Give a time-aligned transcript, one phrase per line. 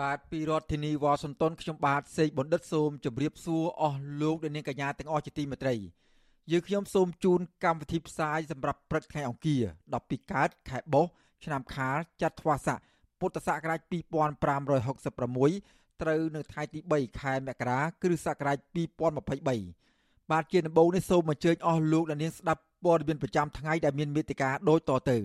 [0.00, 5.74] បាទពីរដ្ឋធានីវ៉ាស៊ីនតោនខ្ញុំបាទសេកបណ្ឌិតសូមជម្រាបសួរអស់លោកអ្នកនាងកញ្ញាទាំងអស់ជាទីមេត្រី
[6.50, 9.62] យើងខ្ញុំសូមជូនកម្មវិធីផ្សាយសម្រាប់ព្រឹកថ្ងៃអង្គារ
[9.98, 11.12] 12កើតខែបុស្ស
[11.44, 12.78] ឆ្នាំខាលចត្វាស័ក
[13.20, 18.56] ពុទ្ធសករាជ2566ត្រូវនៅថ្ងៃទី3ខែមករាគ្រិស្តសករាជ
[19.24, 25.18] 2023បាទជាដំបូងនេះសូមអញ្ជើញអស់លោកអ្នកនាងស្ដាប់ព័ត៌មានប្រចាំថ្ងៃដែលមានមេត្តាដូចតទៅ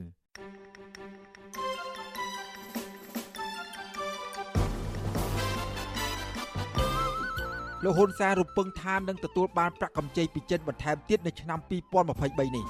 [7.84, 12.66] លោកហ៊ុនសែនរំពឹងថានឹងទទួលបានប្រាក់កម្ចីពីចិនបន្ថែមទៀតនៅឆ្នាំ2023នេះ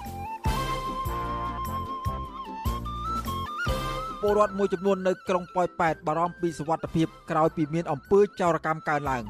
[4.22, 9.24] ពលរដ្ឋមួយចំនួននៅក្រុងប៉ោយប៉ែតបារម្ភពីសុវត្ថិភាពក្រោយពីមានអំពើចោរកម្មកើនឡើង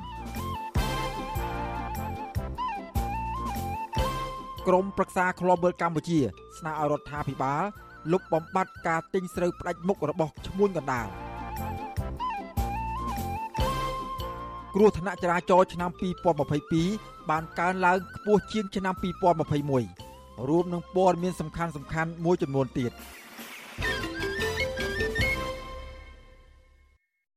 [4.67, 6.19] ក្រមប្រឹក្សាឃ្លាំមើលកម្ពុជា
[6.57, 7.61] ស្នើឲ្យរដ្ឋាភិបាល
[8.11, 11.07] លុបបំបាត់ការទិញស្រូវផ្ដាច់មុខរបស់ឈ្មួញកណ្ដាល
[14.75, 15.91] គ្រោះថ្នាក់ចរាចរណ៍ឆ្នាំ
[16.59, 18.93] 2022បានកើនឡើងខ្ពស់ជាងឆ្នាំ
[19.71, 22.91] 2021រួមនឹងព័ត៌មានសំខាន់សំខាន់មួយចំនួនទៀត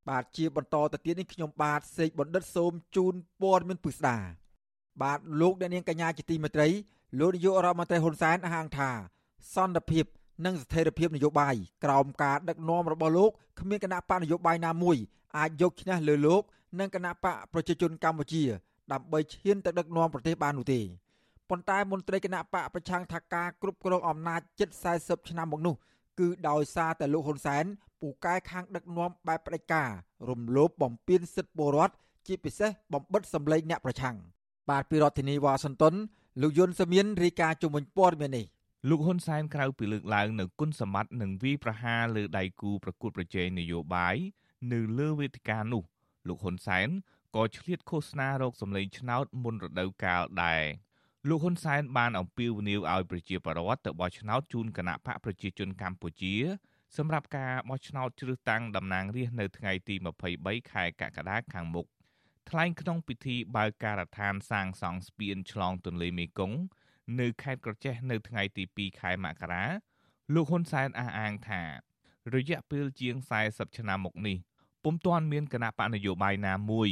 [0.08, 4.16] បាទជាបន្តទៅទៀតនេះខ្ញុំបាទសេកបណ្ឌិតសូមជូនព័ត៌មានពិស្ដា
[5.02, 6.68] បាទលោកអ្នកនាងកញ្ញាជាទីមេត្រី
[7.18, 8.90] លោកនាយករដ្ឋមន្ត្រីហ៊ុនសែនអះអាងថា
[9.54, 10.04] សន្តិភាព
[10.44, 14.96] និងស្ថិរភាពនយោបាយក្រោមការដឹកនាំរបស់លោកគ្មានគណៈបកនយោបាយណាមួយ
[15.38, 16.42] អាចយកឈ្នះលើលោក
[16.78, 18.42] និងគណៈបកប្រជាជនកម្ពុជា
[18.92, 20.80] ដើម្បីឈានទៅដឹកនាំប្រទេសបាននោះទេ
[21.50, 24.68] ប៉ុន្តែមន្ត្រីគណៈបកប្រឆាំងថាការគ្រប់គ្រងអំណាចជិត
[25.00, 25.74] 40ឆ្នាំមកនោះ
[26.20, 27.64] គឺដោយសារតែលោកហ៊ុនសែន
[28.00, 29.90] ពូកែខាងដឹកនាំបែបផ្ដាច់ការ
[30.28, 31.94] រំលោភបំពានសិទ្ធិពលរដ្ឋ
[32.26, 34.16] ជាពិសេសបំបិតសម្លេងអ្នកប្រឆាំង
[34.70, 35.94] បាទពីរដ្ឋធានីវ៉ាស៊ីនតោន
[36.42, 38.46] លោកយុនសាមៀនរាយការណ៍ជំនួយព័ត៌មាននេះ
[38.88, 44.16] លោកហ៊ុនសែនក្រៅពីលើកឡើងនៅគុណសម្បត្តិនិងវិប្រហាលើដៃគូប្រកួតប្រជែងនយោបាយ
[44.72, 45.82] នៅលើវេទិកានោះ
[46.28, 46.88] លោកហ៊ុនសែន
[47.36, 50.62] ក៏ឆ្លៀតឃោសនារោគសម្លេងឆ្នោតមុនរដូវកាលដែរ
[51.28, 56.34] លោកហ៊ុនសែនបានអំពាវនាវឲ្យប្រជាពលរដ្ឋទៅបោះឆ្នោតជូនគណៈបកប្រជាជនកម្ពុជា
[56.96, 59.94] សម្រាប់ការបោះឆ្នោតជ្រើសតាំងតំណាងរាស្ត្រនៅថ្ងៃទី
[60.34, 61.86] 23ខែកក្កដាខាងមុខ
[62.50, 66.58] ថ្លែងក្នុងពិធីបើកការដ្ឋានសាងសង់ស្ពានឆ្លងទន្លេមេគង្គ
[67.20, 69.64] នៅខេត្តក្រចេះនៅថ្ងៃទី2ខែមករា
[70.34, 71.62] លោកហ៊ុនសែនអះអាងថា
[72.34, 73.16] រយៈពេលជាង
[73.46, 74.38] 40ឆ្នាំមកនេះ
[74.85, 76.89] ពុំទាន់មានគណៈបកនយោបាយណាមួយ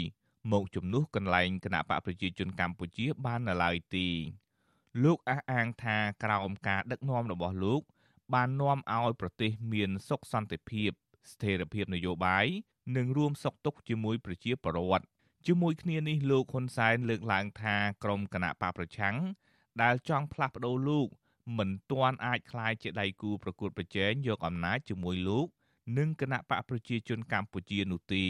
[0.52, 4.08] មកជំនួសកន្លែងគណៈបកប្រជាជនកម្ពុជាបាននៅឡើយទេ
[5.04, 7.82] លោកអះអាងថាក្រោមការដឹកនាំរបស់លោក
[8.34, 10.90] បាននាំឲ្យប្រទេសមានសុខសន្តិភាព
[11.32, 12.46] ស្ថិរភាពនយោបាយ
[12.96, 15.06] និងរួមសុខទុក្ខជាមួយប្រជាពលរដ្ឋ
[15.48, 19.16] ជាមួយគ្នានេះលោកហ៊ុនសែនលើកឡើងថាក្រមគណៈបកប្រឆាំង
[19.82, 21.08] ដែលចង់ផ្លាស់ប្ដូរលោក
[21.58, 25.48] មិនទាន់អាចคลายជាដៃគូប្រកួតប្រជែងយកអំណាចជាមួយលោក
[25.99, 28.25] និងគណៈបកប្រជាជនកម្ពុជានោះទេ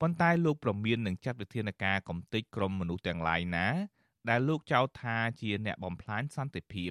[0.00, 3.66] ប៉ុន្តែលោកប្រមាននឹងចាត់វិធានការកំទេចក្រុមមនុស្សទាំងឡាយណា
[4.28, 6.90] ដែលលោកចោទថាជាអ្នកបំផ្លាញសន្តិភាព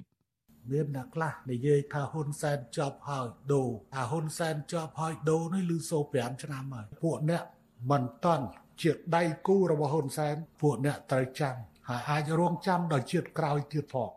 [0.70, 7.44] មានអ្នកខ្លះនិយាយថាហ៊ុនសែនជាប់ហើយដូរអាហ៊ុនសែនជាប់ហើយដូរនេះលឺសូ5ឆ្នាំហើយពួកអ្នក
[7.90, 8.46] មិនតន់
[8.82, 11.56] ជាដៃគូរបស់ហ៊ុនសែនពួកអ្នកត្រូវចាំ
[11.88, 14.10] ហើយអាចរងចាំដល់ជាតិក្រោយទៀតផង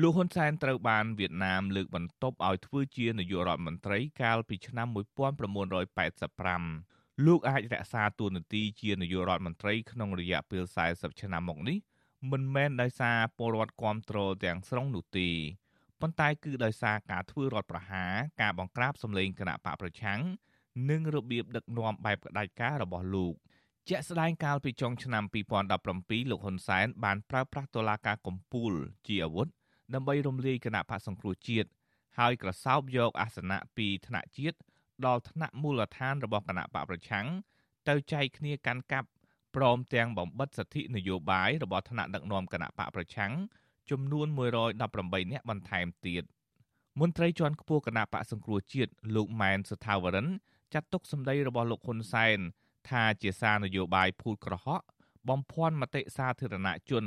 [0.00, 11.78] លោកហ៊ុនសែនត្រូវបានវៀតណាមលើកបន្ទប់ឲ្យធ្វើជានាយករដ្ឋមន្ត្រីកាលពីឆ្នាំ1985លោកអាចរក្សាតួនាទីជានាយករដ្ឋមន្ត្រីក្នុងរយៈពេល40ឆ្នាំមកនេះ
[12.30, 15.28] មិនមែនដោយសារពលរដ្ឋគ្រប់គ្រងទាំងស្រុងនោះទេ
[16.00, 20.20] ប៉ុន្តែគឺដោយសារការធ្វើរដ្ឋប្រហារការបង្ក្រាបសម្លេងគណៈបកប្រឆាំង
[20.90, 23.34] និងរបៀបដឹកនាំបែបផ្ដាច់ការរបស់លោក
[23.88, 25.24] ជាក់ស្ដែងកាលពីចុងឆ្នាំ
[25.72, 28.72] 2017លោកហ៊ុនសែនបានប្រើប្រាស់តុលាការកំពូល
[29.08, 29.48] ជាអាវុធ
[29.94, 31.68] ដើម្បីរំលាយគណៈបកសង្គ្រោះជាតិ
[32.18, 34.56] ហើយក្រសោបយកអាសនៈពីថ្នាក់ជាតិ
[35.06, 37.26] ដល់ថ្នាក់មូលដ្ឋានរបស់គណៈបកប្រឆាំង
[37.88, 39.08] ទៅចែកគ្នាកាន់កាប់
[39.56, 43.32] ព្រមទាំងបំបិតសិទ្ធិនយោបាយរបស់ថ្នាក់ដឹកនាំគណៈបកប្រឆាំង
[43.90, 44.26] ចំនួន
[44.74, 44.80] 118
[45.32, 46.24] នាក់បន្ថែមទៀត
[47.00, 50.28] មន្ត្រីជាន់ខ្ពស់គណៈបកសង្គ្រោះជាតិលោកម៉ែនសុថាវរិន
[50.74, 52.38] ចាត់ទុកសម្ដីរបស់លោកហ៊ុនសែន
[52.88, 54.82] ថាជាសារនយោបាយភូតក្រហក
[55.28, 57.04] បំភាន់មតិសាធារណជន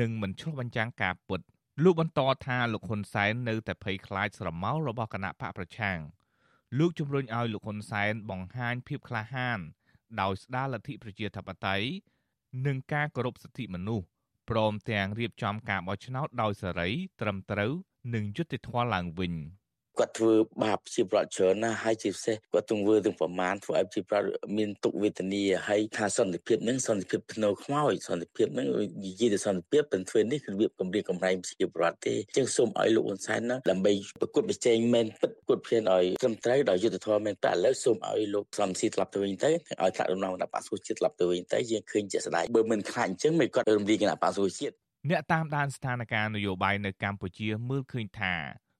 [0.00, 1.40] និងមិនឆ្លុះបញ្ចាំងការពិត
[1.84, 5.98] លោកបន្តថាលោកហ៊ុនសែននៅតែភ័យខ្លាចស្រមោលរបស់គណៈបកប្រឆាំង
[6.78, 9.58] លោកជំរុញឲ្យលោកហ៊ុនសែនបង្ហាញភាពក្លាហាន
[10.20, 11.88] ដោយស្ដារលទ្ធិប្រជាធិបតេយ្យ
[12.66, 14.06] និងការគោរពសិទ្ធិមនុស្ស
[14.50, 16.88] ព្រមទាំងរៀបចំការបោះឆ្នោតដោយសេរី
[17.20, 17.72] ត្រឹមត្រូវ
[18.14, 19.34] និងយុត្តិធម៌ឡើងវិញ។
[19.98, 20.32] គាត់ធ្វើ
[20.62, 28.68] បាបជាប្រវត្តិច្រើនណាស់ហើយជាពិសេសគាត់ទង្វើទាំងប្រមាណធ្វើឲ្យជាប្រវត្តិមានទុកវេទនាហើយថាសន្តិភាពនឹងសន្តិភាពធ្នូខ្មោចសន្តិភាពនឹង
[29.04, 39.50] និយាយទៅសន្តិភាពមិនធ្វើនេះគឺរបៀបគម្រាមកំហែងជាប្រវត្តិទេអញ្ចឹងសូមឲ្យលោកហ៊ុនសែនណាដើម្បីប្រកួតប្រជែងមែនពិតប្រកួតប្រជែងឲ្យត្រឹមត្រូវដោយយុត្តិធម៌មែនតែឥឡូវសូមឲ្យលោកសំស៊ីត្រឡប់ទៅវិញទៅ
[39.82, 44.74] ឲ្យថ្នាក់ដឹកនាំគណៈបក្សប្រជាជាតិត្រឡប់ទៅវិញទៅយើងឃើញជាក់ស្ដែងបើមិនខ្លាចអញ្ចឹងមិនគាត់រំលាយគណៈបក្សប្រជាជាតិ
[45.10, 48.34] អ្នកតាមដានស្ថានភាពនយោបាយនៅកម្ពុជាមើលឃើញថា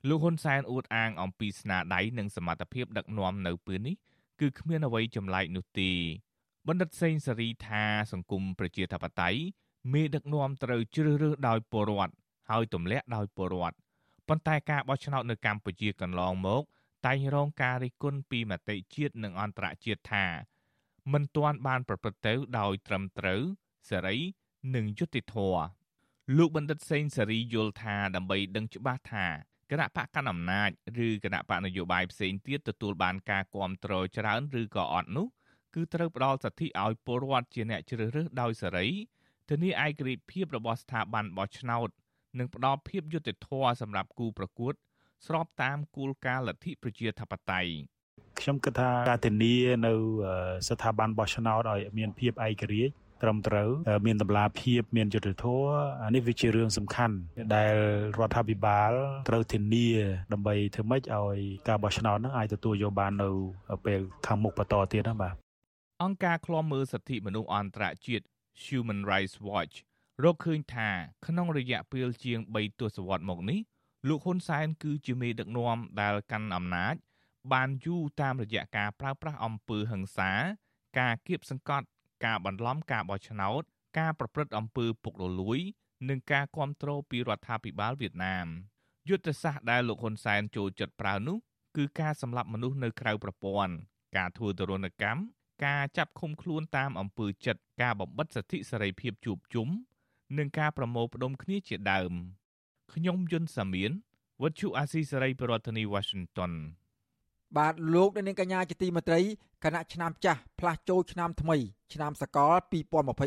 [0.08, 3.96] លោកហ៊ុនសែនអួតអាងអំពីស្នាដៃនិងសមត្ថភាពដឹកនាំនៅពេលនេះ
[4.40, 5.90] គឺគ្មានអ្វីចម្លែកនោះទេ
[6.68, 9.40] បណ្ឌិតសេងសេរីថាសង្គមប្រជាធិបតេយ្យ
[9.92, 12.14] មេដឹកនាំត្រូវជ្រើសរើសដោយពលរដ្ឋ
[12.50, 13.76] ហើយទម្លាក់ដោយពលរដ្ឋ
[14.28, 16.62] ប៉ុន្តែការបោះឆ្នោតនៅកម្ពុជាកន្លងមក
[17.06, 20.26] តែងរងការរិះគន់ពីមតិជាតិនិងអន្តរជាតិថា
[21.12, 23.42] មិនទាន់បានប្រព្រឹត្តទៅដោយត្រឹមត្រូវ
[23.90, 24.16] សេរី
[24.74, 25.62] និងយុត្តិធម៌
[26.36, 29.26] លោកបណ្ឌិតសេងសេរីយល់ថាដើម្បីដឹងច្បាស់ថា
[29.70, 30.70] គណៈបកកណ្ដាលអំណាច
[31.06, 35.26] ឬគណៈបកនយោបាយផ្សេងទៀតទទួលបានការគ្រប់គ្រងច្រើនឬក៏អត់នោះ
[35.74, 38.88] គឺត្រូវផ្ដល់សិទ្ធិឲ្យពលរដ្ឋជាអ្នកជ្រើសរើសដោយសេរី
[39.48, 41.88] ធានាឯករាជ្យភាពរបស់ស្ថាប័នបោះឆ្នោត
[42.38, 44.74] និងផ្ដល់ភាពយុត្តិធម៌សម្រាប់គូប្រកួត
[45.26, 47.72] ស្របតាមគោលការណ៍លទ្ធិប្រជាធិបតេយ្យ
[48.40, 49.54] ខ្ញុំគិតថាការធានា
[49.86, 49.92] នៅ
[50.68, 53.68] ស្ថាប័នបោះឆ្នោតឲ្យមានភាពឯករាជ្យ ត្រឹមត្រូវ
[54.06, 55.66] មានតម្លាភាពមានយុត្តិធម៌
[56.02, 57.16] អានេះវាជារឿងសំខាន់
[57.54, 57.74] ដែល
[58.18, 58.92] រដ្ឋាភិបាល
[59.28, 59.88] ត្រូវធានា
[60.32, 61.38] ដើម្បីធ្វើម៉េចឲ្យ
[61.68, 63.28] ការបោះឆ្នោតហ្នឹងអាចទទួលយកបាននៅ
[63.86, 65.34] ពេលខាងមុខបន្តទៀតណាបាទ
[66.02, 68.24] អង្គការឃ្លាំមើលសិទ្ធិមនុស្សអន្តរជាតិ
[68.64, 69.74] Human Rights Watch
[70.24, 70.90] រកឃើញថា
[71.26, 73.60] ក្នុងរយៈពេលជាង3ទសវត្សរ៍មកនេះ
[74.08, 76.94] លោកហ៊ុនសែនគឺជាមេដឹកនាំដែលកាន់អំណាច
[77.52, 80.30] បានយូរតាមរយៈការប្រើប្រាស់អំពើហិង្សា
[80.98, 81.86] ការគៀបសង្កត់
[82.24, 83.62] ការបន្លំការបោះឆ្នោត
[83.98, 85.58] ការប្រព្រឹត្តអំពើពុករលួយ
[86.08, 88.46] និងការគ្រប់គ្រងពីរដ្ឋាភិបាលវៀតណាម
[89.08, 91.36] យុទ្ធសាស្ត្រដែលលោកហ៊ុនសែនចូលចិត្តប្រើនោះ
[91.76, 93.74] គឺការសម្លាប់មនុស្សនៅក្រៅប្រព័ន្ធ
[94.16, 95.20] ការធ្វើទរណកម្ម
[95.66, 99.68] ការចាប់ឃុំខ្លួនតាមអំពើចិត្តការបំបិតសិទ្ធិសេរីភាពជួបជុំ
[100.38, 102.12] និងការប្រមូលផ្ដុំគ្នាជាដើម
[102.94, 103.90] ខ្ញុំយុនសាមៀន
[104.42, 106.52] វត្តជូអាស៊ីសេរីប្រធានាធិបតី Washington
[107.58, 109.20] បាទលោកនាងកញ្ញាជាទីមេត្រី
[109.64, 111.56] គណៈឆ្នាំចាស់ផ្លាស់ចូលឆ្នាំថ្មី
[111.92, 112.52] ឆ្នាំសកល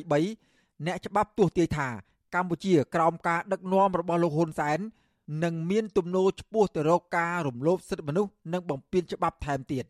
[0.06, 1.88] 2023អ្នកច្បាប់ទោះទាយថា
[2.36, 4.80] កម្ពុជាក្រោមការដឹកនាំរបស់លោកហ៊ុនសែន
[5.44, 9.86] នឹងមានទំនោរឆ្ពោះទៅរកការរំលោភសិទ្ធិមនុស្សនិងបំពានច្បាប់ថែមទៀត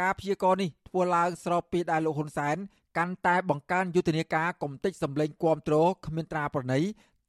[0.00, 2.56] ការព្យាករណ៍នេះធ្វើឡើងស្របពេលដែលលោកហ៊ុនសែន
[2.98, 5.76] កាន់តែបង្កើនយុទ្ធនាការកំទេចសម្លេងគាំទ្រ
[6.06, 6.80] គ្មានត្រាប្រណី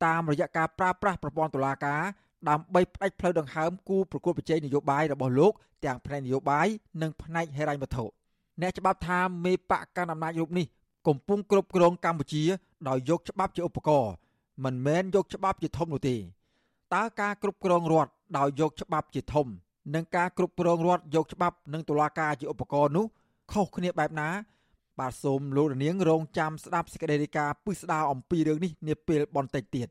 [0.05, 2.01] តាមរយៈការប្រើប្រាស់ប្រព័ន្ធតុលាការ
[2.49, 5.53] ដើម្បីផ្ដាច់ផ្លូវដង្ហើមគូប្រកួតប្រជែងនយោបាយរបស់លោក
[5.85, 6.67] ទាំងផ្នែកនយោបាយ
[7.01, 8.05] និងផ្នែកហិរញ្ញវត្ថុ
[8.61, 10.65] អ្នកច្បាប់ថាមេបកកាន់អំណាចរូបនេះ
[11.07, 12.43] កំពុងគ្រប់គ្រងកម្ពុជា
[12.87, 14.13] ដោយយកច្បាប់ជាឧបករណ៍
[14.63, 16.15] មិនមែនយកច្បាប់ជាធំនោះទេ
[16.95, 19.47] តើការគ្រប់គ្រងរដ្ឋដោយយកច្បាប់ជាធំ
[19.95, 23.05] និងការគ្រប់គ្រងរដ្ឋយកច្បាប់និងតុលាការជាឧបករណ៍នោះ
[23.51, 24.29] ខុសគ្នាបែបណា
[24.99, 29.87] បាទសូមលោករនាងរងចាំស្ដាប់សេចក្តីរាយការណ៍ពិស្ដារអំពីរឿងនេះនាពេលបន្តិចទៀត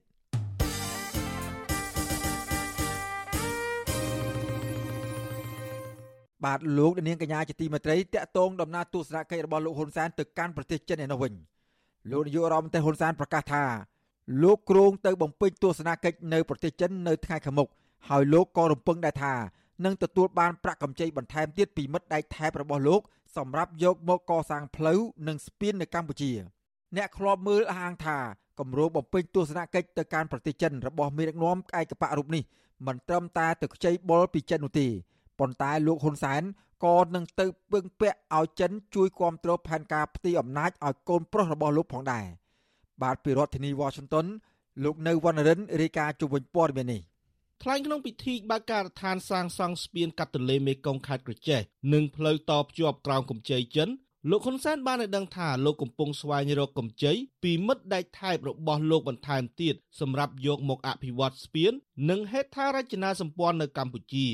[6.44, 11.32] បាទលោកនាងកញ្ញាជាទីមេត្រីតកតងដំណើរទស្សនកិច្ចរបស់លោកហ៊ុនសែនទៅកាន់ប្រទេសចិនឯនោះវិញ
[12.10, 13.64] លោកនាយករដ្ឋមន្ត្រីហ៊ុនសែនប្រកាសថា
[14.42, 17.68] លោកគ្រងទៅបំពេញទស្សនកិច្ចនៅប្រទេសចិននៅថ្ងៃខាងមុខ
[18.08, 19.34] ហើយលោកក៏រំពឹងដែរថា
[19.84, 23.00] នឹងទទួលបានប្រាក់កម្ចីបន្ថែមទៀតពីមិត្តដៃថែបរបស់លោក
[23.36, 26.32] សម្រាប់យកមកកសាងផ្លូវនិងស្ពាននៅកម្ពុជា
[26.96, 28.18] អ្នកធ្លាប់មើលអះអាងថា
[28.58, 32.42] គម្រោងបំពេញទស្សនកិច្ចទៅកាន់ប្រទេសចិនរបស់មេដឹកនាំឯកបៈរូបនេះ
[32.86, 34.86] មិនត្រឹមតែទៅខ្ចីបុលពីចិននោះទេ
[35.40, 36.42] ប៉ុន្តែលោកហ៊ុនសែន
[36.84, 42.26] ក៏នឹងទៅពឹងពាក់ឲ្យចិនជួយគ្រប់គ្រងផែនការផ្ទៃអំណាចឲ្យកូនប្រុសរបស់លោកផងដែរ
[43.02, 44.26] បាទពីរដ្ឋធានី Washington
[44.84, 47.02] លោកនៅវណ្ណរិនរាយការណ៍ជុំវិញព័ត៌មាននេះ
[47.62, 51.60] ថ្លែងក្នុងពិធីបើកការដ្ឋានសាងសង់ស្ពានកាត់ទន្លេមេគង្គខេត្តក្រចេះ
[51.92, 53.88] និងផ្លូវតភ្ជាប់ក្រោមកម្ចីចិន
[54.30, 61.72] លោកហ៊ុនសែនបានឲ្យដឹងថាលោកកំពុងស្វែងរកកម្ចីពីមិត្តដែកថែបរបស់លោកបន្ថែមទៀតសម្រាប់យកមកអភិវឌ្ឍស្ពាន
[62.10, 64.26] និងហេដ្ឋារចនាសម្ព័ន្ធនៅកម្ពុជា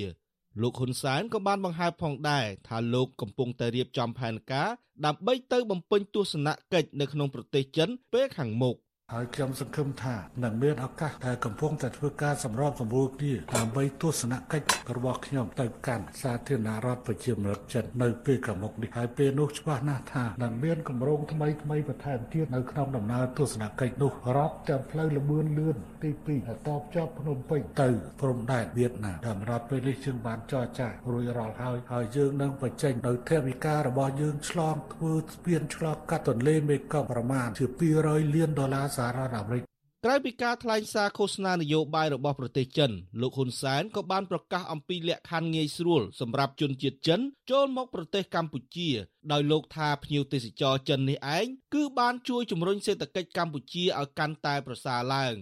[0.61, 4.69] លោកហ៊ុនសែនក៏បានបង្ហើបផងដែរថាលោកកំពុងតែរៀបចំផែនការ
[5.07, 8.77] ដើម្បីទៅបំពេញទស្សនកិច្ចនៅក្នុងប្រទេសចិនពេលខាងមុខ
[9.15, 27.89] ហើយខ្ញុំសង្ឃឹមថានឹងមានឱកាសដែលកំពុងតែធ្វើការសម្របសម្រួលគ្នាដើម្បីទស្សនកិច្ចរបស់ខ្ញុំទៅកាន់សាធារណរដ្ឋប្រជាមានិតចិននៅពេលខាងមុខនេះហើយពេលនោះច្បាស់ណាស់ថានឹងមានគម្រោងថ្មីថ្មីបន្ថែមទៀតនៅក្នុងដំណើរទស្សនកិច្ចនោះរាប់ទាំងផ្លូវលបឿនលឿនទី2ដែលតបជាប់ភ្នំពេញទៅ
[28.21, 37.67] ព្រំដែនវៀតណាមតាមរដ្ឋពេលនេះយើងបានចរចារួចរាល់ហើយហើយយើងនឹងបញ្ចេញនៅថវិការបស់យើងឆ្លងធ្វើស្ពានឆ្លងកាត់ទន្លេមេគង្គប្រមាណជា
[38.01, 39.63] 200លានដុល្លារសហរដ្ឋអាមេរិក
[40.05, 48.91] ក្រៅពីការថ្លែងសារឃោសនានយោបាយរបស់ប្រទេសចិនលោកហ៊ុនសែនក៏បានប្រកាសអំពីលក្ខខណ្ឌងាយស្រួលសម្រាប់ជនជាតិចិនចូលមកប្រទេសកម្ពុជា
[49.33, 55.35] ដោយលោកថាភ្ញៀវទេសចរចិននេះឯងគឺបានជួយជំរុញសេដ្ឋកិច្ចកម្ពុជាឲ្យកាន់តែប្រសើរឡើង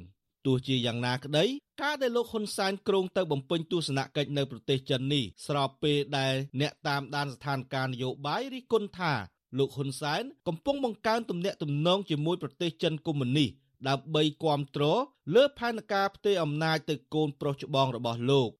[0.46, 1.44] ទោះជាយ៉ាងណាក្តី
[1.82, 9.12] ការដែលលោកហ៊ុនសែនគ្រងទៅបំពេញទស្សនកិច្ចនៅប្រទេសចិននេះស្របពេលដែលអ្នកតាមដានស្ថានភាពនយោបាយរិះគន់ថា
[9.58, 13.50] លោកហ៊ុនសែនកំពុងបង្កើនទំនាក់ទំនងជាមួយប្រទេសចិនកុម្មុយនីស
[13.88, 14.84] ដើម្បីគាំទ្រ
[15.34, 18.50] លើផែនការផ្ទេរអំណាចទៅកូនប្រុសច្បងរបស់លោក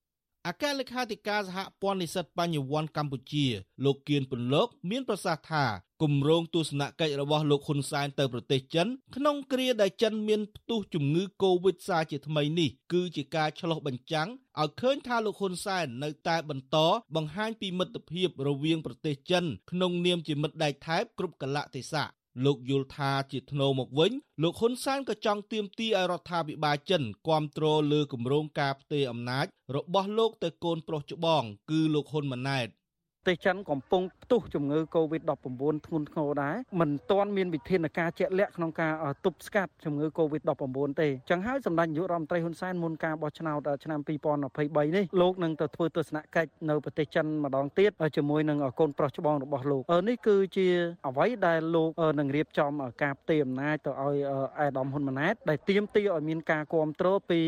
[0.47, 3.45] អគ្គលេខាធិការសហព័ន្ធនិស្សិតបញ្ញវន្តកម្ពុជា
[3.85, 5.65] លោកគៀនពន្លក មានប្រសាសន៍ថា
[6.03, 14.29] គម្រោងទស្សនកិច្ចរបស់លោកហ៊ុនសែនទៅប្រទេសចិនក្នុងគ្រាដែលចិនមានផ្ទុះជំងឺ Covid សាជាថ្មីនេះគឺជាការឆ្លុះបញ្ចាំង
[14.61, 16.77] ឲ្យឃើញថាលោកហ៊ុនសែននៅតែបន្ត
[17.15, 22.07] បង្ហាញពីមិត្តភាពរវាងប្រទេសចិនក្នុងនាមជាមិត្តដៃថែបគ្រប់កលៈទេសៈ
[22.45, 24.11] លោកយល់ថាជាធ្នូមកវិញ
[24.43, 32.67] លោកហ៊ុនសែនក៏ចង់ទាមទារឲ្យរដ្ឋាភិបាលចិនគ្រប់គ្រងលើគម្រោងការផ្ទេរអំណាចរបស់លោកទៅកូនប្រុសច្បង គឺលោកហ៊ុនម៉ាណែត។
[33.27, 38.93] ទេសចិនកំពុងផ្ទុះជំងឺ Covid-19 ធ្ងន់ធ្ងរដែរមិនទាន់មានវិធានការជាក់លាក់ក្នុងការ
[39.25, 43.99] ទប់ស្កាត់ជំងឺ Covid-19 ទេចឹងហើយសម្ដេចនាយករដ្ឋមន្ត្រីហ៊ុនសែនមុនការបោះឆ្នោតឆ្នាំ
[44.47, 50.67] 2023នេះលោកនឹងទៅធ្វើទស្សនកិច្ចនៅប្រទេសចិនម្ដងទៀតជាមួយនឹងកូនប្រុសច្បងរបស់លោកនេះគឺជា
[51.07, 51.89] អ្វីដែលលោក
[52.19, 52.71] នឹងរៀបចំ
[53.03, 54.17] ការផ្ទេរអំណាចទៅឲ្យ
[54.59, 57.39] អេដាមហ៊ុនម៉ាណែតដែលទាមទារឲ្យមានការគ្រប់គ្រងពី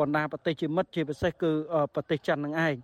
[0.00, 1.52] បណ្ដាប្រទេសជាមិត្តជាពិសេសគឺ
[1.94, 2.76] ប្រទេសចិននឹងឯង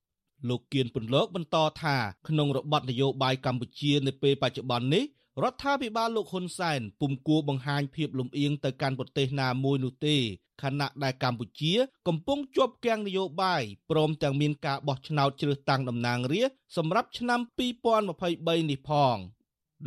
[0.49, 1.97] លោកគៀនពន្លកបន្តថា
[2.29, 5.05] ក្នុងរបបនយោបាយកម្ពុជានៅពេលបច្ចុប្បន្ននេះ
[5.43, 10.17] រដ្ឋាភិបាលលោកហ៊ុនសែនពុំគួរបង្ហាញភាពលំអៀងទៅកាន់ប្រទេសណាមួយនោះទេ
[10.63, 11.73] ខណៈដែលកម្ពុជា
[12.09, 19.17] កំពុងជាប់គាំងនយោបាយព្រមទាំងមានការបោះឆ្នោតជ្រើសតាំងតំណាងរាស្ត្រសម្រាប់ឆ្នាំ2023នេះផង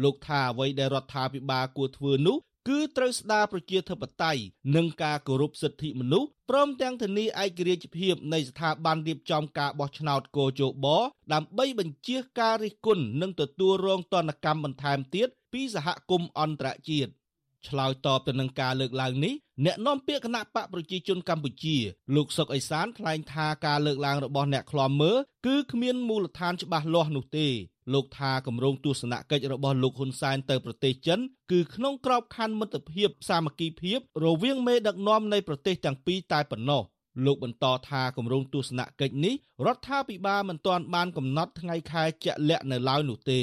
[0.04, 2.38] លោកថាអ្វីដែលរដ្ឋាភិបាលគួរធ្វើនោះ
[2.70, 4.42] គឺត្រូវស្ដារប្រជាធិបតេយ្យ
[4.76, 10.88] និងការគោរពសិទ្ធិមនុស្សព្រមទាំងធានាឯករាជ្យភាពនៃស្ថាប័នរៀបចំការបោះឆ្នោតកោជប
[11.34, 17.12] ដើម្បីបញ្ជាការរិះគន់និងទទួលរងទណ្ឌកម្មបន្ថែមទៀតពីសហគមន៍អន្តរជាតិ
[17.68, 19.34] ឆ្លើយតបទៅនឹងការលើកឡើងនេះ
[19.66, 21.78] អ្នកនាំពាក្យគណៈបកប្រជាជនកម្ពុជា
[22.16, 27.48] លោកសុកអេសានថ្លែងថាការលើកឡើងរបស់អ្នកខ្លាំមើលគឺគ្មានមូលដ្ឋានច្បាស់លាស់នោះទេ
[27.94, 31.20] លោកថាគម្រោងទស្សនកិច្ចរបស់លោកហ៊ុនសែនទៅប្រទេសចិន
[31.52, 36.82] គឺក្នុងក្របខ័ណ្ឌមិត្តភាពសាមគ្គីភាពរវាងមេដឹកនាំនៃប្រទេសទាំងពីរតែប៉ុណ្ណោះ
[37.26, 43.42] លោកបន្តថាគម្រោងទស្សនកិច្ចនេះរដ្ឋាភិបាលមិនទាន់បានកំណត់ថ្ងៃខែជាក់លាក់នៅឡើយនោះទេ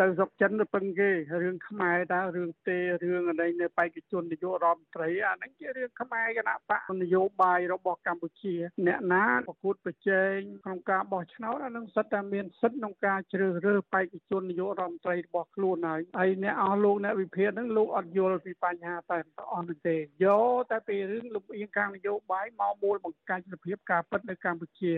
[0.00, 1.10] ទៅស្រុកចិនទៅពឹងគេ
[1.42, 8.54] រឿងខ្មែរតើរឿងទេរឿងអីនៅបេក្ខជននាយករដ្ឋមន្ត្រីអាហ្នឹងជារឿងខ្មែរគណៈបកនយោបាយរបស់កម្ពុជា
[8.86, 19.18] អ្នកណាប្រកួតប្រជែងក្នុងការបោះឆ្នោតអានឹងសិតតែមានសិទ្ធិក្នុងការជ្រើសរើសបេក្ខជននាយករដ្ឋមន្ត្រីរបស់ខ្លួនហើយហើយអ្នកអស់លោកអ្នកវិភាគហ្នឹងលោកអត់យល់ពីបញ្ហាតែ
[19.52, 24.92] អស់នោះទេយកតែពីរឿងលំអៀងខាងនយោបាយមកមូលបង្កាច់សភាពការពិតនៅកម្ពុជា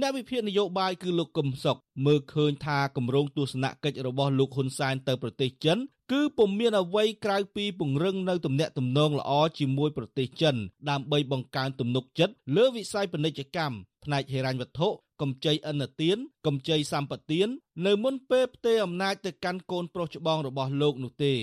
[0.00, 5.78] អ្នកវិភាគនយោបាយគឺលោកកឹមសុខមើលឃើញថាគម្រោងទស្សនកិច្ចរបស់លោកហ៊ុនសែនទៅប្រទេសចិន
[6.12, 10.56] គឺពុំមានអ្វីក្រៅពីពង្រឹងនៅទំនាក់ទំនងល្អជាមួយប្រទេសចិន
[10.90, 14.88] ដើម្បីបង្កើនទំនុកចិត្តលើវិស័យពាណិជ្ជកម្មផ្នែកហិរញ្ញវត្ថុ
[15.20, 17.40] កម្ចីអន្តទានកម្ចីសម្បត្តិ
[17.86, 21.34] នៅមុនពេលផ្ទេរអំណាចទៅកាន់កូនប្រុសច្បងរបស់លោកនោះទេ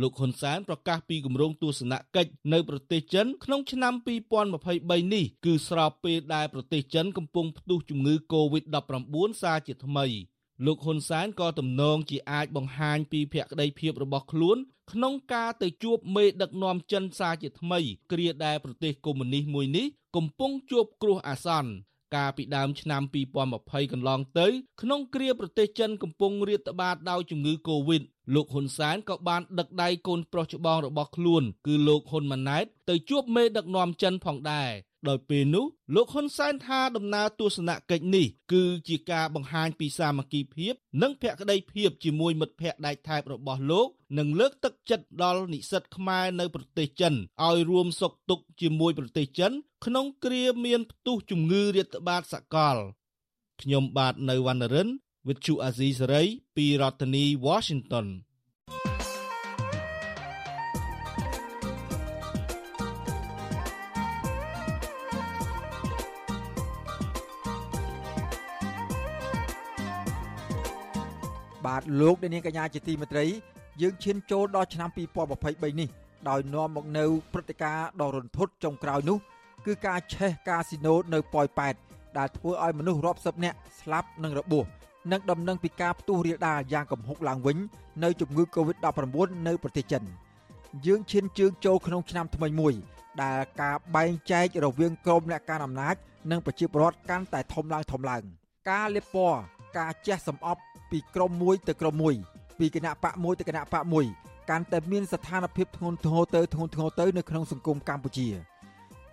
[0.00, 3.94] លោកហ៊ុនសែនប្រកាសពីគម្រោងទស្សនកិច្ចនៅប្រទេសចិនក្នុងឆ្នាំ
[4.48, 10.06] 2023នេះគឺស្របពេលដែលប្រទេសចិនកំពុងផ្ទុះជំងឺ Covid-19 សារជាថ្មី
[10.66, 14.58] លោកហ៊ុនសែនក៏ទំនងជាអាចបង្ហាញពីភក្តីភាពរបស់ខ្លួន
[14.92, 17.80] ក្នុងការទៅជួបមេដឹកនាំចិនសារជាថ្មី
[18.12, 21.72] គ្រាដែលប្រទេសកុម្មុយនីសមួយនេះកំពុងជួបគ្រោះអាសន្ន
[22.14, 23.02] កាលពីដើមឆ្នាំ
[23.48, 24.46] 2020កន្លងទៅ
[24.82, 28.02] ក្នុងគ្រាប្រទេសចិនកំពុងរាតត្បាតដោយជំងឺ Covid
[28.34, 34.70] លោកហ៊ុនសែនក៏បានដឹកដៃកូនប្រុសច្បងរបស់ខ្លួន គឺលោកហ៊ុនម៉ាណែតទៅជួបមេដឹកនាំចិនផងដែរ
[35.08, 43.88] ដោយពេលនោះលោកហ៊ុនសែនថាដំណើរទស្សនកិច្ចនេះគឺជាការបង្ហាញពីសាមគ្គីភាព និងភក្តីភាពជាមួយមិត្តភ័ក្តិដៃថែបរបស់លោក
[44.18, 47.14] និងលើកទឹកចិត្តដល់និស្សិតខ្មែរនៅប្រទេសចិន
[47.44, 49.52] ឲ្យរួមសុខទុក្ខជាមួយប្រទេសចិន
[49.84, 52.76] ក្នុងគ្រាមានផ្ទុះជំងឺរាតត្បាតសកល
[53.62, 54.88] ខ្ញុំបាទនៅវណ្ណរិន
[55.28, 56.22] វិទ្យុអាស៊ីសេរី
[56.56, 58.06] ពីរដ្ឋធានី Washington
[71.66, 73.24] បាទលោកដេនកញ្ញាជាទីមេត្រី
[73.80, 74.88] យើងឈានចូលដល់ឆ្នាំ
[75.34, 75.88] 2023នេះ
[76.28, 79.18] ដោយនាំមកនៅព្រឹត្តិការណ៍ដ៏រន្ធត់ចុងក្រោយនោះ
[79.66, 81.74] គឺការឆេះកាស៊ីណូនៅប៉ោយប៉ែត
[82.18, 84.66] ដែលធ្វើឲ្យមនុស្សរាប់សិបនាក់ស្លាប់និងរបួស
[85.10, 87.56] និងដំណឹងពីការផ្ទុះរាលដាលយ៉ាងគំហុកឡើងវិញ
[88.04, 90.02] នៅជំងឺ Covid-19 នៅប្រទេសចិន
[90.86, 92.74] យើងឈានជើងចូលក្នុងឆ្នាំថ្មីមួយ
[93.22, 95.94] ដែលការបែងចែករវាងក្រុមអ្នកកាន់អំណាច
[96.30, 98.22] និងប្រជាពលរដ្ឋកាន់តែធំឡើងធំឡើង
[98.70, 99.38] ការលៀបពណ៌
[99.78, 102.14] ការជះសម្អប់ពីក្រុមមួយទៅក្រុមមួយ
[102.58, 104.06] ពីគណៈបកមួយទៅគណៈបកមួយ
[104.50, 108.28] កាន់តែមានស្ថានភាពធ្ងន់ធ្ងរទៅធ្ងន់ធ្ងរទៅនៅក្នុងសង្គមកម្ពុជា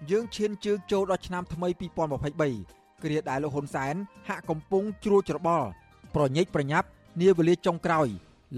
[0.09, 3.95] យើងឈានជើងចូលដល់ឆ្នាំថ្មី2023 គ្រាដែលលោកហ៊ុនសែន
[4.27, 5.67] ហាក់កំពុងជ្រួលច្របល់
[6.15, 6.87] ប្រញែកប្រញាប់
[7.21, 8.07] នាវេលាចុងក្រោយ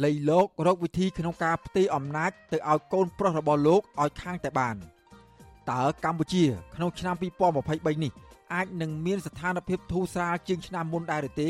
[0.03, 4.75] លៃលោករកវិធីក្នុងការផ្ទេរអំណាចទៅឲ្យកូនប្រុសរបស់លោកឲ្យខាងតែបាន
[5.71, 6.43] តើកម្ពុជា
[6.75, 8.11] ក្នុងឆ្នាំ2023នេះ
[8.53, 11.49] អាចនឹងមានស្ថានភាពធូរស្រាលជាងឆ្នាំមុនដែរឬទេ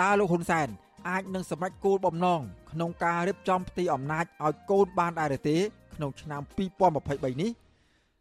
[0.00, 0.68] តើលោកហ៊ុនសែន
[1.08, 2.40] អាចនឹងសម្រេចគោលបំណង
[2.72, 5.56] ក្នុងការរៀបចំផ្ទៃអំណាចឲ្យកូនបានដែរឬទេ
[5.94, 6.42] ក្នុងឆ្នាំ
[6.92, 7.50] 2023នេះ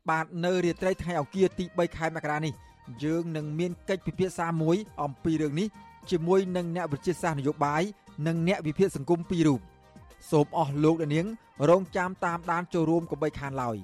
[0.10, 2.54] បាទនៅរាត្រីថ្ងៃអង្គារទី3ខែមករានេះ
[3.04, 5.68] យើងនឹងមានកិច្ចពិភាក្សាមួយអំពីរឿងនេះ
[6.10, 7.84] ជាមួយនឹងអ្នកវិទ្យាសាស្ត្រនយោបាយ
[8.28, 9.62] និងអ្នកវិភាគសង្គមពីររូប
[10.32, 11.26] សូមអស់លោកដានាង
[11.70, 13.78] រងចាំតាមដានចូលរួមកុំបីខានឡើយ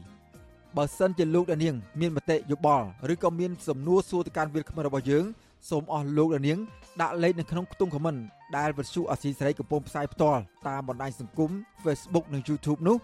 [0.77, 5.25] បើសិនជាលោកដានាង មានមតិយោបល់ឬក៏មានសំណួរសួរទៅកាន់វិលក្មេងរបស់យើង
[5.69, 6.59] សូមអស់លោកដានាង
[7.01, 8.19] ដាក់លេខនៅក្នុងខ្ទង់ comment
[8.57, 11.51] ដែលវិទ្យុអសីសេរីកំពុងផ្សាយផ្ទាល់តាមបណ្ដាញសង្គម
[11.83, 12.97] Facebook និង YouTube នោះ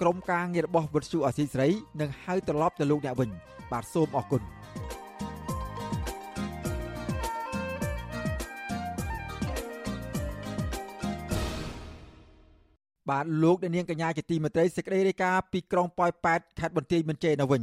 [0.00, 1.68] ក្រុមការងាររបស់វិទ្យុអសីសេរី
[2.00, 3.30] នឹងហៅត្រឡប់ទៅលោកអ្នកវិញ
[3.72, 4.42] បាទសូមអរគុណ
[13.10, 17.62] បាទលោកអ្នកនាងកញ្ញាជាទីមេត្រីសេចក្តីរាយការណ៍ពីក្រុងប៉ោយប៉ែតខេត្តបន្ទាយមានជ័យនៅវិញ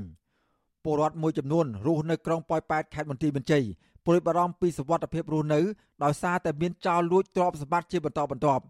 [0.84, 3.64] ពលរដ្ឋមួយចំនួនរស់នៅក្រុងប៉ោយប៉ែតខេត្តបន្ទាយមានជ័យ
[4.06, 5.60] ព្រួយបារម្ភពីសុវត្ថិភាពរស់នៅ
[6.04, 8.64] ដោយសារតែមានចោរលួចទ្រព្យសម្បត្តិជាបន្តបន្ទាប់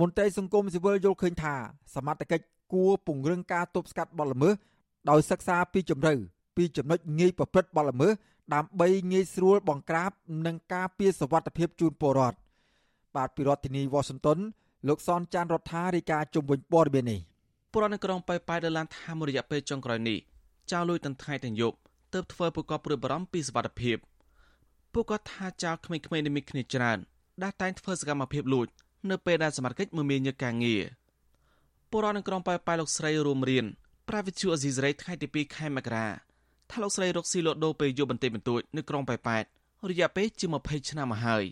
[0.00, 1.54] មន្ត្រីសង្គមស៊ីវិលយល់ឃើញថា
[1.94, 4.54] សមត្ថកិច្ចគួរពង្រឹងការទប់ស្កាត់បទល្មើស
[5.10, 6.14] ដោយសិក្សាពីជំរឿ
[6.56, 8.12] ពីចំណុចងាយប្រព្រឹត្តបទល្មើស
[8.54, 10.10] ដើម្បីងាយស្រួលបង្ក្រាប
[10.46, 12.38] និងការពារសុវត្ថិភាពជូនពលរដ្ឋ
[13.16, 14.38] បាទពីរដ្ឋធានីវ៉ាស៊ីនតោន
[14.88, 17.20] លោកសនចាន់រដ្ឋារាយការណ៍ជំវិញព័ត៌មាននេះ
[17.72, 20.18] ពលរដ្ឋនៅក្រុងប៉ៃប៉ៃដែលឡានថាមួយរយៈពេលចុងក្រោយនេះ
[20.72, 21.76] ចៅលួយទាំងថ្ងៃទាំងយប់
[22.12, 23.96] ទើបធ្វើពួកគាត់ព្រួយបារម្ភពីសុវត្ថិភាព
[24.92, 26.98] ពួកគាត់ថាចៅក្មេងៗនេះមានគ្នាច្រើន
[27.42, 28.66] ដែលតែងធ្វើសកម្មភាពលួច
[29.10, 30.82] នៅពេលដែលសមាជិកមើលមានញើការងារ
[31.90, 33.66] ពលរដ្ឋនៅក្រុងប៉ៃប៉ៃលោកស្រីរួមរៀន
[34.08, 36.06] ប្រាវិទ្យាអេស៊ីសរ៉ៃថ្ងៃទី2ខែមករា
[36.70, 39.44] ថាលោកស្រីរកស៊ីលក់ដូរពេលយប់បន្តិចបន្តួចនៅក្រុងប៉ៃប៉ែត
[39.90, 41.44] រយៈពេលជាង20ឆ្នាំមកហើយ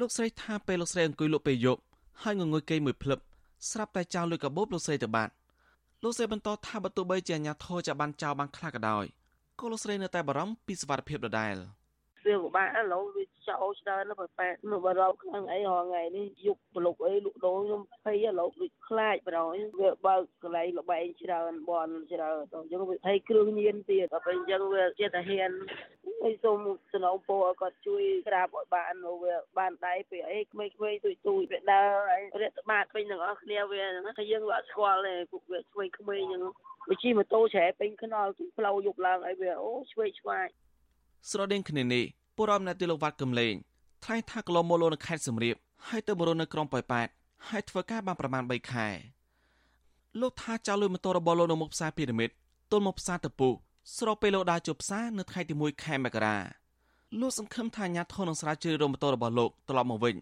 [0.00, 1.80] លោកស្រីថាពេលលោកស្រីអង្គុយលក់ពេលយប់
[2.22, 3.18] ហើយងងុយគេមួយភ្លឹប
[3.70, 5.32] ស្រាប់តែចោលលុយកាបូបលោកស្រីទៅបាត់
[6.02, 9.04] លោកស្រីបន្តថាបើទោះបីជាអាញាធរចាប់បានចោលបានខ្លះក៏ដោយ
[9.60, 11.56] ក៏លោកស្រីនៅតែបារម្ភពីសុវត្ថិភាពដដែល។
[12.26, 25.50] វាពិបាកឥឡូវវាចោលច្រើនទៅប៉ែតនៅបារម្ភខ្លាំងអីរហងៃនេះយប់ប្រឡុកអីលក់ដូរខ្ញុំភ័យឥឡូវដូចខ្លាចប្រយវាបើកកន្លែងលបែងច្រើនបនច្រើនទៅអញ្ចឹងវាភ័យគ្រឿងញៀនទៀតដល់ពេលអញ្ចឹងវាជាតាហ៊ាន
[26.22, 26.58] ហើយសូម
[26.92, 36.42] សំណូមពរឲ្យគាត់ជួយក្រាបឲ្យបានវាបានដៃពេលអីក្មេងៗទួយទួយវាដើរហើយរាតបាតពេញទាំងអស់គ្នាវាហ្នឹងតែយើងវាអត់ស្គាល់ទេពួកវាឆ្វេងក្មេងហ្នឹង
[36.88, 40.46] វាជិះម៉ូតូច្រែពេញខ្នល់ផ្លូវយប់ឡើងអីវាអូឆ្វេងឆ្វាយ
[41.30, 42.04] ស្រដៀងគ្នានេះ
[42.36, 43.54] ពលរដ្ឋម្នាក់ទីលោកវត្តកំលេង
[44.04, 45.56] ថ្លែងថាកន្លងមកលោកនៅខេត្តសំរៀប
[45.88, 47.08] ហើយទៅមករស់នៅក្រុងប៉ោយប៉ែត
[47.48, 48.88] ហើយធ្វើការបានប្រមាណ3ខែ
[50.20, 52.30] លោកថាចៅលុយម៉ូតូរបស់លោកនៅមុខផ្សារពីរ៉ាមីត
[52.70, 53.52] ទល់មកផ្សារតពុះ
[53.96, 56.36] ស្របពេលលោកដើរជួបផ្សារនៅថ្ងៃទី1ខែមករា
[57.20, 60.16] លោកសង្ឃឹមថាអាញាធននឹងស្រាវជ្រាវរោម៉ូតូរបស់លោកត្រឡប់មកវិញ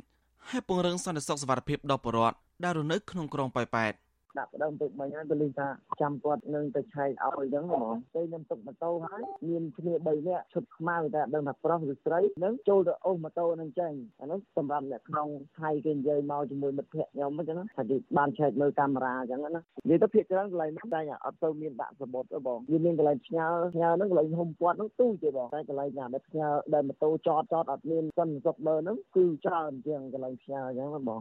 [0.51, 3.93] ហើយពង្រឹងសន្តិសុខសុវត្ថិភាពដល់ប្រជាពលរដ្ឋដែលរស់នៅក្នុងក្រុងប៉ោយប៉ែត
[4.39, 5.69] ដាក់ផ្ដើមទៅមិញហើយទៅលេងថា
[6.01, 15.29] ចាំគាត់នឹងទៅឆែកឲ្យអញ្ចឹងហ្មងពេលខ្ញុំទុកម៉ូតូហើយមានគ្នា3នាក់ឈុតខ្មៅតែដឹងថាប្រុសឬស្រីនឹងចូលទៅអូសម៉ូតូនឹងចេញអានោះសម្រាប់អ្នកក្នុង
[15.61, 31.21] ថៃគេនិយាយមកជាមួយមិត្តភ័ក្ដិខ្ញុំអញ្ចឹងថាគេបានឆែកមើលកាមេរ៉ាអញ្ចឹងណានិយាយទៅភាគច្រើនកន្លែងនោះតែអត់ទៅមានដាក់សបុតទេបងវាមានកន្លែងផ្ញើផ្ញើហ្នឹងកន្លែងហុំពាត់ហ្នឹងទូទេបងតែកន្លែងណាដែលផ្ញើដែលម៉ូតូចតចតអត់មានសិនសុខមើលហ្នឹងគឺច្រើនជាងកន្លែងផ្ញើអញ្ចឹងបង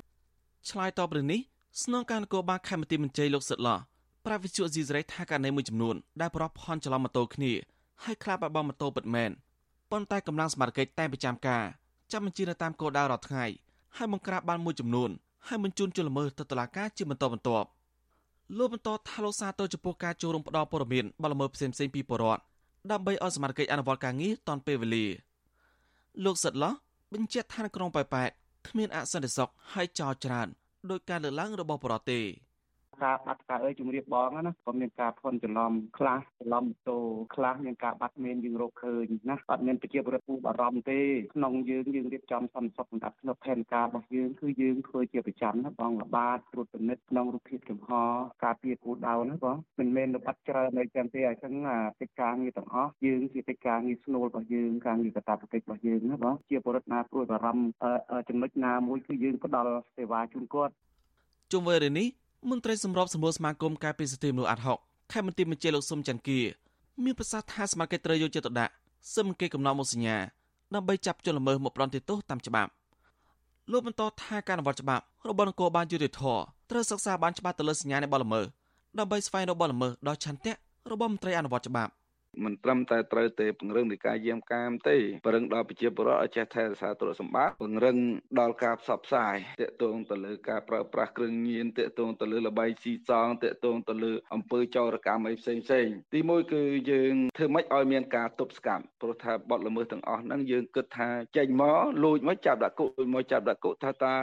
[0.69, 1.41] ឆ្លើយតបរឿងនេះ
[1.82, 3.80] ស្នងការនគរបាលខេមរទីមន្ត្រីលោកសិតឡោះ
[4.26, 7.52] ប្រាវិជ្ជាស៊ីសេរីថាករណីមួយចំនួនដែលប្រោះផន់ច្រឡំម៉ូតូគ្នា
[8.04, 9.32] ហើយខ្លាចបាត់បង់ម៉ូតូពិតមែន
[9.92, 11.64] ប៉ុន្តែកម្លាំងសមត្ថកិច្ចតែប្រចាំការ
[12.12, 13.46] ចាំបញ្ជានៅតាមគោលដៅរាល់ថ្ងៃ
[13.98, 15.10] ហើយបង្ក្រាបបានមួយចំនួន
[15.48, 17.68] ហើយបញ្ជូនជលមើលទៅតុលាការជាបន្តបន្ទាប់
[18.58, 22.42] លោកបន្តថាលោកសាទរចំពោះការចូលរួមផ្ដល់ព័ត៌មានបលល្មើសផ្សេងៗពីបរដ្ឋ
[22.92, 25.06] ដើម្បីឲ្យសមាជិកអនុវត្តការងារតាន់ពេលវេលា
[26.26, 26.74] លោកសិតឡោះ
[27.14, 28.30] បញ្ជាក់ថានៅក្រុងប៉ែប៉ែត
[28.68, 30.48] គ្មានអសន្តិសុខហើយចោរច្រើន
[30.89, 32.19] ដោយការលើកឡើងរបស់បរដ្ឋទេ
[33.03, 36.97] ការបាត់ការអើយជំរាបបងណាក៏មានការភ័ន្តច្រឡំខ្លះច្រឡំម៉ូតូ
[37.36, 41.01] ខ្លះមានការបាត់មានយើងរកឃើញណាអត់មានប្រជាពលរដ្ឋពូបារម្ភទេ
[41.36, 47.89] ក្នុងយើងយើងរៀបចំសន្តិសុខសម្រាប់ក្នុងផែនការរបស់យើងគឺយើងធ្វើជាប្រចាំណាបងល្បាតត្រួតពិនិត្យក្នុងរូបភាពចំហ
[48.43, 51.53] ការពារគូដៅណាបងមិនមែនល្បាត់ច្រើននៅចឹងទេអញ្ចឹង
[51.99, 57.84] កិច្ចការងារទាំងអស់យើងជាកិច្ចការងារស្នូលរបស់យើងការងារកតាបកិច្ចរបស់យើងណាបងជាពលរដ្ឋណាព្រួយបារម្ភ
[58.29, 60.73] ចំណុចណាមួយគឺយើងផ្ដល់សេវាជូនគាត់
[61.51, 62.08] ជុំវិញរឿងនេះ
[62.49, 64.79] មន្ត្រីសម្របសម្រួលសមាគមការពារសិទ្ធិមនុស្សអាត់ហុក
[65.12, 66.39] ខេមន្ត្រីមន្ត្រីលោកសុំច័ន្ទគា
[67.03, 68.73] មានប្រសាសន៍ថាសមាគមត្រូវយកចិត្តទុកដាក់
[69.15, 70.17] សឹមគេកំណត់មកសញ្ញា
[70.73, 72.71] ដើម្បីចាប់ជនល្មើសមកប្រន់ទោសតាមច្បាប់
[73.71, 76.23] លោកបន្តថាការអនុវត្តច្បាប់របស់នគរបាលយុតិធធ
[76.69, 78.45] ត្រូវសិក្សាបានច្បាស់ទៅលើសញ្ញានៃបលល្មើស
[78.99, 80.53] ដើម្បីស្វែងរកបលល្មើសដល់ឆន្ទៈ
[80.91, 81.91] របស់មន្ត្រីអនុវត្តច្បាប់
[82.43, 87.98] មិនត្រឹមតែត្រូវតែពង្រឹងនៃការយាមកាមទេពង្រឹងដល់ប្រជាពលរដ្ឋឲ្យចេះថែរក្សាទ្រព្យសម្បត្តិពង្រឹង
[88.39, 104.15] ដល់ការផ្សព្វផ្សាយតាក់ទងទៅលើការប្រើប្រាស់គ្រឿងញៀនតាក់ទងទៅលើលបែងស៊ីសងតាក់ទងទៅលើអំពើចោរកម្មអីផ្សេងផ្សេងទីមួយគឺយើងធ្វើម៉េចឲ្យមានការទប់ស្កាត់ព្រោះថាបទល្មើសទាំងអស់ហ្នឹងយើងគិតថាចេញមកលួចមកចាប់ដាក់គុកមកចាប់ដាក់គុកថាតើ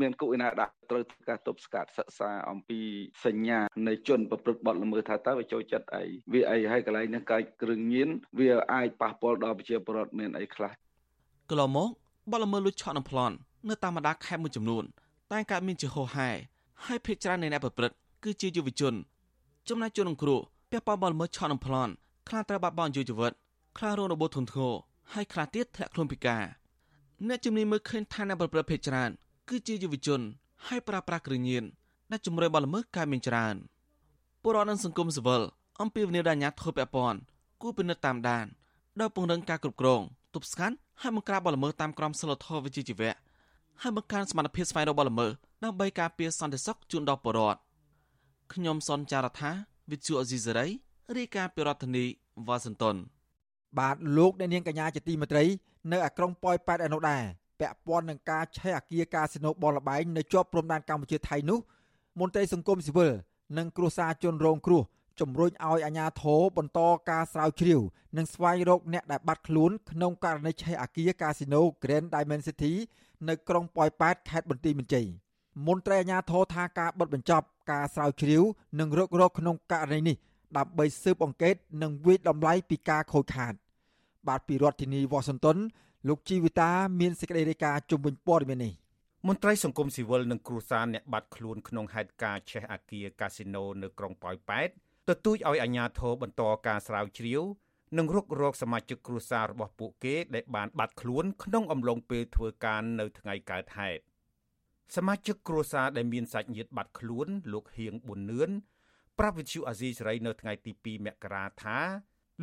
[0.00, 2.80] មានគុកឯណាដាក់ ត្រូវការទប់ស្កាត់សិក្សាអំពី
[3.24, 10.70] សញ្ញានៃជនប្រព្រឹត្តបទល្មើសថាតើវាចូលចិត្តអីវាអីហើយកន្លែងហ្នឹងកាយគ្រឿងញៀនវាអាចប៉ះពាល់ដល់ប្រជាពលរដ្ឋមានអីខ្លះ
[11.50, 11.88] កន្លងមក
[12.30, 13.34] បលល្មើសលួចឆក់និងប្លន់
[13.68, 14.84] នៅតាមបណ្ដាខេត្តមួយចំនួន
[15.32, 16.28] តែកើតមានជាហោហែ
[16.84, 18.94] ហើយភ ieck ច្រើននៃអ្នកប្រព្រឹត្តគឺជាយុវជន
[19.68, 21.92] ចំណែកជននឹងគ្រោះពាក់ព័ន្ធបលល្មើសឆក់និងប្លន់
[22.28, 23.32] ខ្លះត្រូវបាត់បង់ជីវិត
[23.78, 24.74] ខ្លះរងរបួសធ្ងន់ធ្ងរ
[25.12, 26.44] ហើយខ្លះទៀតធ្លាក់ខ្លួនពិការ
[27.28, 29.10] អ្នកជំនាញមើលឃើញថាអ្នកប្រព្រឹត្តភ ieck ច្រើន
[29.48, 30.20] គឺជាយុវជន
[30.66, 31.64] ហើយប្រើប្រាស់គ្រឿងញៀន
[32.10, 33.56] ដែលជំរុញបលល្មើសកើតមានច្រើន
[34.42, 35.42] ពលរដ្ឋនិងសង្គមស៊ីវិល
[35.80, 37.18] អំពីវិនិយោគអាញាធិបតេយ្យពាន់
[37.62, 38.46] គួរពិនិត្យតាមដាន
[39.00, 40.00] ដោយពង្រឹងការគ្រប់គ្រង
[40.34, 43.14] ទប់ស្កាត់ហើយបង្ក្រាបបទល្មើសតាមក្រមសីលធម៌វិជ្ជាជីវៈ
[43.82, 45.30] ហើយបង្កើនសមត្ថភាពស្វែងរកបទល្មើស
[45.64, 47.60] ដើម្បីការពារសន្តិសុខជូនដល់ប្រជាពលរដ្ឋ
[48.52, 49.50] ខ្ញុំសនចាររថា
[49.90, 50.66] វិទ្យុអេស៊ីសេរី
[51.16, 52.04] រាយការណ៍ពីរដ្ឋធានី
[52.46, 52.96] វ៉ាស៊ីនតោន
[53.78, 55.44] បាទលោកអ្នកនាងកញ្ញាជាទីមេត្រី
[55.92, 57.24] នៅឯក្រុងប៉ោយប៉ែតឯនោះដែរ
[57.60, 61.58] ពាក់ព័ន្ធនឹងការឆេះអាគារកាស៊ីណូបលលបែងនៅជាប់ព្រំដែនកម្ពុជាថៃនោះ
[62.20, 63.12] មន្ត្រីសង្គមស៊ីវិល
[63.58, 64.82] និងគ្រួសារជនរងគ្រោះ
[65.20, 67.80] ជំរុញឲ្យអាជ្ញាធរបន្តការស្រាវជ្រាវ
[68.16, 72.72] និងស្វែងរកអ្នកដែលបាត់ខ្លួនក្នុងករណីឆេះអាគារកាស៊ីណូ Grand Diamond City
[73.28, 75.06] នៅក្រុងប៉ោយប៉ែតខេត្តបន្ទាយមានជ័យ
[75.66, 78.42] មន្ត្រីអាជ្ញាធរថាការបិទបញ្ចប់ការស្រាវជ្រាវ
[78.80, 80.16] និងរករកក្នុងករណីនេះ
[80.56, 83.54] ដើម្បីស៊ើបអង្កេតនិងវិយតម្លៃពីការខូចខាត
[84.28, 85.56] បាទពីរដ្ឋធានីវ៉ាស៊ីនតោន
[86.06, 88.74] លោកជីវិតាមានសេចក្តីរាយការណ៍ជំវិញព័ត៌មាននេះ
[89.26, 94.68] មន្ត្រីសង្គមស៊ីវិលនិងគ្រួសារអ្នកបាត់ខ្លួនក្នុងហេតុការណ៍ឆេះអាគារកាស៊ីណូនៅក្រុងប៉ោយប៉ែត
[95.08, 97.42] ទទូចឲ្យអាជ្ញាធរបន្តការស្រាវជ្រាវ
[97.98, 104.02] និងរុករកសមាជិកគ្រួសាររបស់ពួកគេដែលបានបាត់ខ្លួនក្នុងអំឡុងពេលធ្វើការនៅថ្ងៃកើតហេតុ
[104.96, 108.50] សមាជិកគ្រួសារដែលមានសាច់ញាតិបាត់ខ្លួនលោកហៀងប៊ុននឿន
[109.18, 111.78] ប្រាប់វិទ្យុអាស៊ីសេរីនៅថ្ងៃទី2មករាថា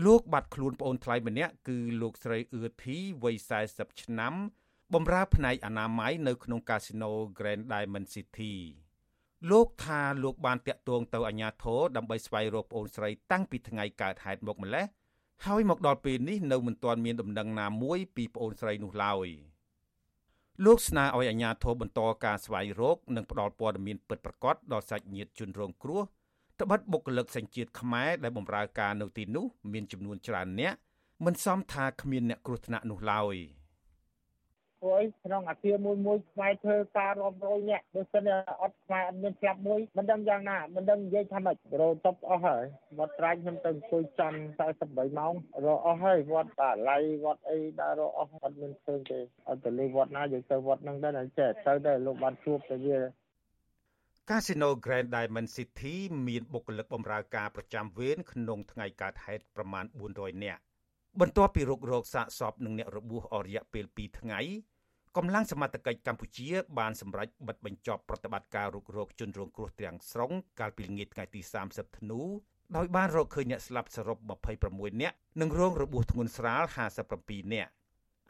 [0.03, 3.35] លោកបាត់ខ្លួនប្អូនថ្លៃម្នាក់គឺលោកស្រីអឿធី វ័យ
[3.69, 4.33] 40ឆ្នាំ
[4.93, 8.53] បម្រើផ្នែកអនាម័យនៅក្នុងកាស៊ីណូ Grand Diamond City
[9.51, 14.85] លោកថាលោកបានតាក់ទងទៅអាជ្ញាធរដើម្បីស្វែងរកប្អូនស្រីតាំងពីថ្ងៃកើតហេតុមកម្លេះ
[15.45, 19.27] ហើយមកដល់ពេលនេះនៅមិនទាន់មានដំណឹងណាមួយពីប្អូនស្រីនោះឡើយ
[20.65, 26.01] លោកស្នើឲ្យអាជ្ញាធរបន្តការស្វែងរក និងផ្តល់ព័ត៌មានពិតប្រាកដដល់សាច់ញាតិជនរងគ្រោះ
[26.61, 30.73] ត្បិតបុគ្គលិកសញ្ជាតិខ្មែរដែលបម្រើការនៅទីនោះមានចំនួនច្រើនអ្នក
[31.25, 33.37] មិនសមថាគ្មានអ្នកគ្រោះថ្នាក់នោះឡើយ។
[34.85, 38.29] ព្រោះអីក្នុងអាគារមួយមួយខ្មែរធ្វើការរាប់រយនាក់បើសិន
[38.61, 42.63] អត់ខ្មែរអត់មានស្លាប់មួយមិនដឹងយ៉ាងណាមិនដឹងនិយាយថាម៉េចរត់តបអស់ហើយ
[42.99, 44.33] វត្តត្រាញខ្ញុំទៅអង្គុយចាំ
[44.75, 45.33] 48ម៉ោង
[45.65, 52.99] រកអស់ហើយវត្តបាឡៃវត្តអីដើររកអស់អត់មានឃើញទេអត់ទៅលើវត្តណាយើងទៅវត្តហ្នឹងដែរចេះទៅដែរលោកបានជួបទៅវា
[54.31, 55.95] កាស៊ីណូ Grand Diamond City
[56.27, 60.61] មានបុគ្គលិកបម្រើការប្រចាំវេនក្នុងថ្ងៃកើតហេតុប្រមាណ400នាក់
[61.19, 64.39] បន្ទាប់ពីរុករកសាកសពនឹងអ្នករបួសអស់រយៈពេល2ថ្ងៃ
[65.17, 66.47] កម្លាំងសមត្ថកិច្ចកម្ពុជា
[66.79, 72.21] បានសម្រេចបិទបញ្ចប់ប្រតិបត្តិការរុករកជនរងគ្រោះទាំងស្រុងកាលពីល្ងាចថ្ងៃទី30ធ្នូ
[72.77, 74.17] ដោយបានរកឃើញអ្នកស្លាប់សរុប
[74.61, 76.63] 26នាក់និងរងរបួសធ្ងន់ស្រាល
[77.09, 77.71] 57នាក់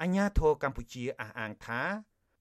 [0.02, 1.82] អញ្ញាធរកម្ពុជាអះអាងថា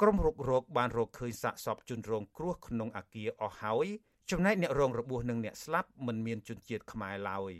[0.00, 3.86] ក្រុមរុករកបានរកឃើញសាកសពជនរងគ្រោះក្នុងអាគារអស់ហើយ
[4.30, 7.52] ចំណែកអ្នករងរបួសនិងអ្នកស្លាប់មិនមានជនជាតិខ្មែរឡើយ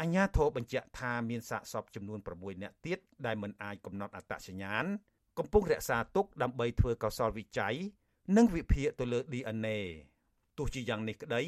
[0.00, 4.84] អញ្ញាធរបញ្ជាក់ថាមានសាកសពចំនួន6នាក់ទៀតដែលមិនអាចកំណត់អត្តសញ្ញាណ
[5.38, 7.74] កំពុងរក្សាទុកដើម្បីធ្វើកោសលវិច័យ
[8.36, 9.68] និងវិភាគទៅលើ DNA
[10.58, 11.42] ទោះជាយ៉ាងនេះក្តី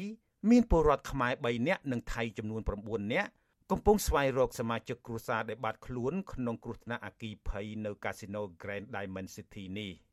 [0.49, 3.29] មានពលរដ្ឋខ្មែរ3នាក់និងថៃចំនួន9នាក់
[3.71, 10.06] កំពុងស្វែងរកសមាជិកគ្រួសារដែលបាត់ខ្លួនក្នុងគ្រោះថ្នាក់អគ្គីភ័យនៅកាស៊ីណូ Grand Diamond City នេះ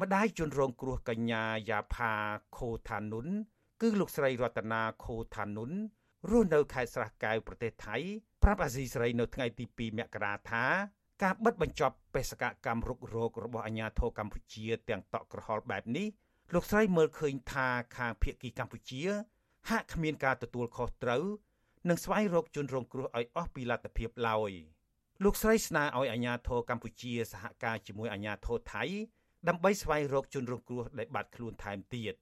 [0.00, 2.12] ម្ដាយជនរងគ្រោះកញ្ញាយ៉ាផា
[2.56, 3.26] ខូថានុន
[3.82, 5.70] គឺលោកស្រីរតនាខូថានុន
[6.30, 7.96] រស់នៅខេត្តស្រះកែវប្រទេសថៃ
[8.42, 10.64] ប្រាប់អាស៊ីសេរីនៅថ្ងៃទី2មករាថា
[11.22, 16.06] ការបិទបញ្ចប់បេសកកម្មរុករោគរបស់អាជ្ញាធរកម្ពុជា ទាំងតក់ក្រហល់បែបនេះ
[16.54, 19.02] លោកស្រីមើលឃើញថាខាងភៀកគីកម្ពុជា
[19.70, 21.24] ហាក់គ្មានការទទួលខុសត្រូវ
[21.88, 24.52] និងស្វែងរកជនរងគ្រោះឲ្យអស់ពីលទ្ធភាពឡើយ
[25.24, 28.84] លោកស្រីស្នើឲ្យអាជ្ញាធរកម្ពុជាសហការជាមួយអាជ្ញាធរថៃ
[29.48, 32.14] ដើម្បីស្វែងរកជនរងគ្រោះដែលបាត់ខ្លួនថែមទៀត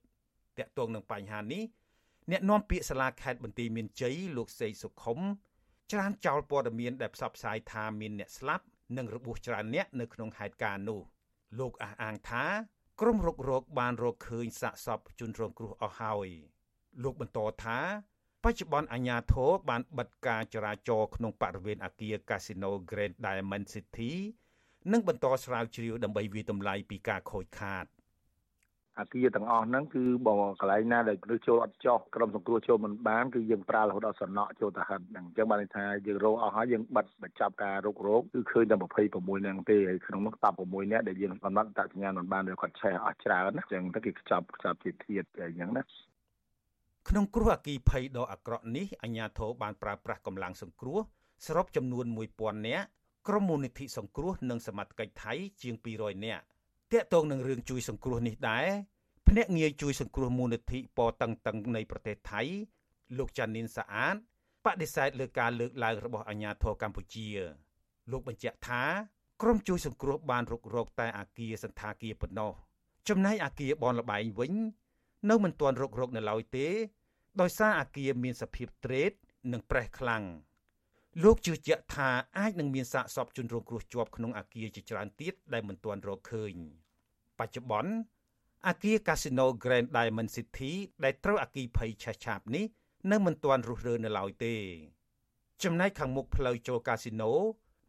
[0.57, 1.63] តាក់ទងនឹងបញ្ហានេះ
[2.31, 5.19] អ្នកនាំពាក្យសាលាខេត្តបន្ទាយមានជ័យលោកសេកសុខុម
[5.91, 8.65] ច្រានចោលព័ត៌មានដែលផ្សព្វផ្សាយថាមានអ្នកស្លាប់
[8.97, 11.01] និងរបួសច្រើនអ្នកនៅក្នុងហេតុការណ៍នោះ
[11.59, 12.45] លោកអះអាងថា
[13.01, 16.29] ក្រុមរុករកបានរកឃើញសាកសពជនរងគ្រោះអស់ហើយ
[17.03, 17.79] លោកបន្តថា
[18.43, 24.11] បច្ចុប្បន្នអាជ្ញាធរបានបិទការចរាចរណ៍ក្នុងបរិវេណអគារ Casino Grand Diamond City
[24.91, 27.85] និងបន្តស្រាវជ្រាវដើម្បីវិតម្លៃពីការខូចខាត
[28.99, 45.83] អាគារទាំងអស់ហ្នឹងគឺបើកន្លែងណាដែលមនុស្សចូលអត់ចោះក្រុមសង្គ្រោះចូលមិនបានគឺយើងប្រើរហូតដល់សំណក់ចូលទៅហិតហ្នឹងអញ្ចឹងបានន័យថាយើងរកអស់ហើយយើងបិទបញ្ចប់ការរករោគគឺឃើញតែ26ហ្នឹងទេហើយក្នុងនោះ16នាក់ដែលយើងកំណត់តសញ្ញាមិនបានវាគាត់ឆេះអស់ច្រើនណាអញ្ចឹងទៅគេខ្ចប់ខ្ចប់ជាធាតអញ្ចឹងណា
[47.09, 50.99] ក្នុងគ្រោះអគីភ័យដ៏អាក្រក់នេះអាជ្ញាធរបានប្រើប្រាស់កម្លាំងសង្គ្រោះ
[51.45, 52.87] សរុបចំនួន1000នាក់
[53.27, 56.43] ក្រុមមូលនិធិសង្គ្រោះនិងសមត្ថកិច្ចថៃជាង200នាក់
[56.91, 58.67] តាក់ទងនឹងរឿងជួយសង្គ្រោះនេះដែរ
[59.27, 62.41] ភ្នាក់ងារជួយសង្គ្រោះមូលនិធិពតឹងតឹងនៃប្រទេសថៃ
[63.17, 64.15] លោកចានីនសាអាត
[64.65, 67.27] បដិសេធលើការលើកឡើងរបស់អាជ្ញាធរកម្ពុជា
[68.11, 68.83] លោកបញ្ជាក់ថា
[69.41, 72.53] ក្រុមជួយសង្គ្រោះបានរុករកតែអាគារសន្តាគារប៉ុណ្ណោះ
[73.09, 74.53] ចំណែកអាគារបនលបែងវិញ
[75.29, 76.67] នៅមិនទាន់រុករកនៅឡើយទេ
[77.41, 79.11] ដោយសារអាគារមានសភាពត្រេត
[79.51, 80.23] និងប្រេះខ្លាំង
[81.23, 86.53] លោកជឿជាក់ថាអាចនឹងមានសាកសពជនរងគ្រោះជាប់ក្នុងអាគារជាច្រើនទៀតដែលមិនទាន់រកឃើញ
[87.39, 87.93] បច្ចុប្បន្ន
[88.67, 90.71] អាគារ Casino Grand Diamond City
[91.03, 92.65] ដែលត្រូវអគិភ័យឆេះឆាបនេះ
[93.11, 94.55] នៅមិនទាន់រុះរើនៅឡើយទេ
[95.63, 97.31] ចំណែកខាងមុខផ្លូវចូលកាស៊ីណូ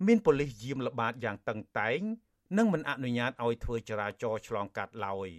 [0.06, 2.00] មានប៉ូលីសយាមល្បាតយ៉ាងតឹងតែង
[2.56, 5.30] និងមិនអនុញ្ញាតឲ្យធ្វើចរាចរណ៍ឆ្លងកាត់ឡើយ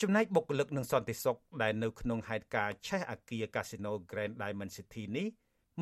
[0.00, 5.28] ចំណែកបុគ្គលិកនិងសន្តិសុខដែលនៅក្នុងហេតុការណ៍ឆេះអាគារ Casino Grand Diamond City នេះ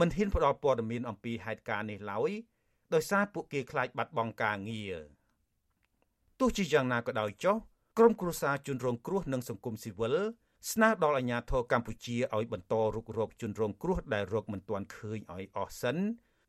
[0.00, 2.31] មិនហ៊ានផ្ដល់ព័ត៌មានអំពីហេតុការណ៍នេះឡើយ
[2.94, 4.96] ដោយសារពួកគេខ្លាចបាត់បង់ការងារ
[6.40, 7.57] ទោះជាយ៉ាងណាក៏ដោយចុះ
[7.98, 10.14] ក្រមគ្រួសារជនរងគ្រោះនិងសង្គមស៊ីវិល
[10.72, 15.96] ស្នើដល់អាជ្ញាធរកម្ពុជាឲ្យបន្តរុករកជនរងគ្រោះដែលរកមិនទាន់ឃើញឲ្យអស់សិន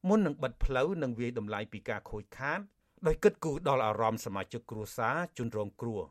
[0.07, 2.59] មុននឹងបិទផ្លូវនិងវាយតម្លៃពីការខូចខាត
[3.07, 6.01] ដោយគិតគូរដល់អារម្មណ៍សមាជិកគ្រួសារជនរងគ្រោះ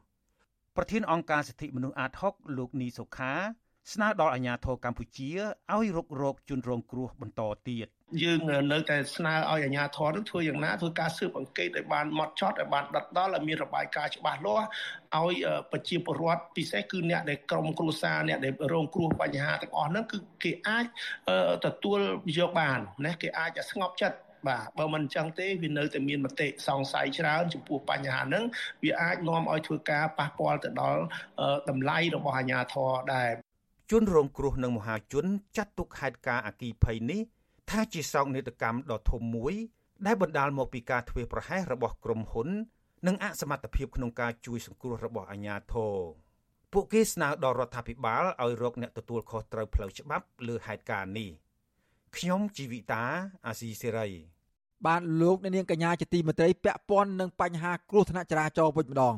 [0.77, 3.35] ប្រធានអង្គការសិទ្ធិមនុស្សអាត6លោកនីសុខា
[3.91, 5.31] ស្នើដល់អាជ្ញាធរកម្ពុជា
[5.75, 7.87] ឲ្យរុករកជនរងគ្រោះបន្តទៀត
[8.23, 8.41] យើង
[8.73, 14.67] នៅតែស្នើឲ្យអាជ្ញាធរនឹងធ្វើយ៉ាងណាធ្វើការស៊ើបអង្កេតឲ្យបានម៉ត់ចត់ឲ្យបានដិតដល់ឲ្យមានរបាយការណ៍ច្បាស់លាស់
[15.19, 15.35] ឲ្យ
[15.73, 20.87] ប្រជាពលរដ្ឋពិសេសគឺអ្នកដែលក្រុមគ្រួសារអ្នកដែលរងគ្រោះបញ្ហាទាំងអស់ហ្នឹងគឺគេអាច
[21.67, 21.99] ទទួល
[22.39, 24.19] យកបានណាគេអាចស្ងប់ចិត្ត
[24.49, 28.45] បាទបើមិនអញ្ចឹងទេវានៅតែមានមតិសង្ស័យច្រើនចំពោះបញ្ហាហ្នឹង
[28.85, 31.03] វាអាចនាំឲ្យធ្វើការប៉ះពាល់ទៅដល់
[31.71, 33.31] តម្លៃរបស់អាជ្ញាធរដែរ
[33.93, 35.27] ជនរងគ្រោះនិងមហាជន
[35.57, 37.21] ចាត់ទុកហេតុការណ៍អគីភ័យនេះ
[37.71, 39.55] ថាជាសោកនាដកម្មដ៏ធំមួយ
[40.07, 42.49] ដែលបណ្ដាលមកពីការធ្វេសប្រហែសរបស់ក្រុមហ៊ុន
[43.07, 45.97] និងអសមត្ថភាពក្នុងការជួយសង្គ្រោះរបស់អាជ្ញាធរ
[46.73, 51.31] ពួកគេស្នើដល់រដ្ឋាភិបាលឲ្យរកអ្នកទទួលខុសត្រូវផ្លូវច្បាប់លើហេតុការណ៍នេះ
[52.17, 53.05] ខ្ញុំជីវិតា
[53.47, 54.09] អាស៊ីសេរី
[54.87, 59.17] បានលោកអ្នកនាងកញ្ញាជាទីមេត្រីពាក់ព័ន្ធនឹងបញ្ហាគ្រោះថ្នាក់ចរាចរណ៍វិញម្ដង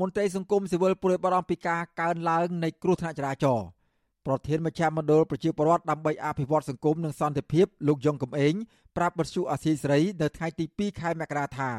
[0.00, 3.66] មន្ត្រីសង្គមស៊ីវិលព្រួយបារម្ភពីការកើនឡើងនៃគ្រោះថ្នាក់ចរាចរណ៍
[4.26, 8.54] ប្រធានមជ្ឈមណ្ឌលប្រជាពលរដ្ឋដើម្បីអភិវឌ្ឍសង្គមនិងសន្តិភាពលោកយ៉ុងកំឯង
[8.96, 11.70] ប្រាប់បទសុអាស៊ីសេរីនៅថ្ងៃទី2ខែមករាថា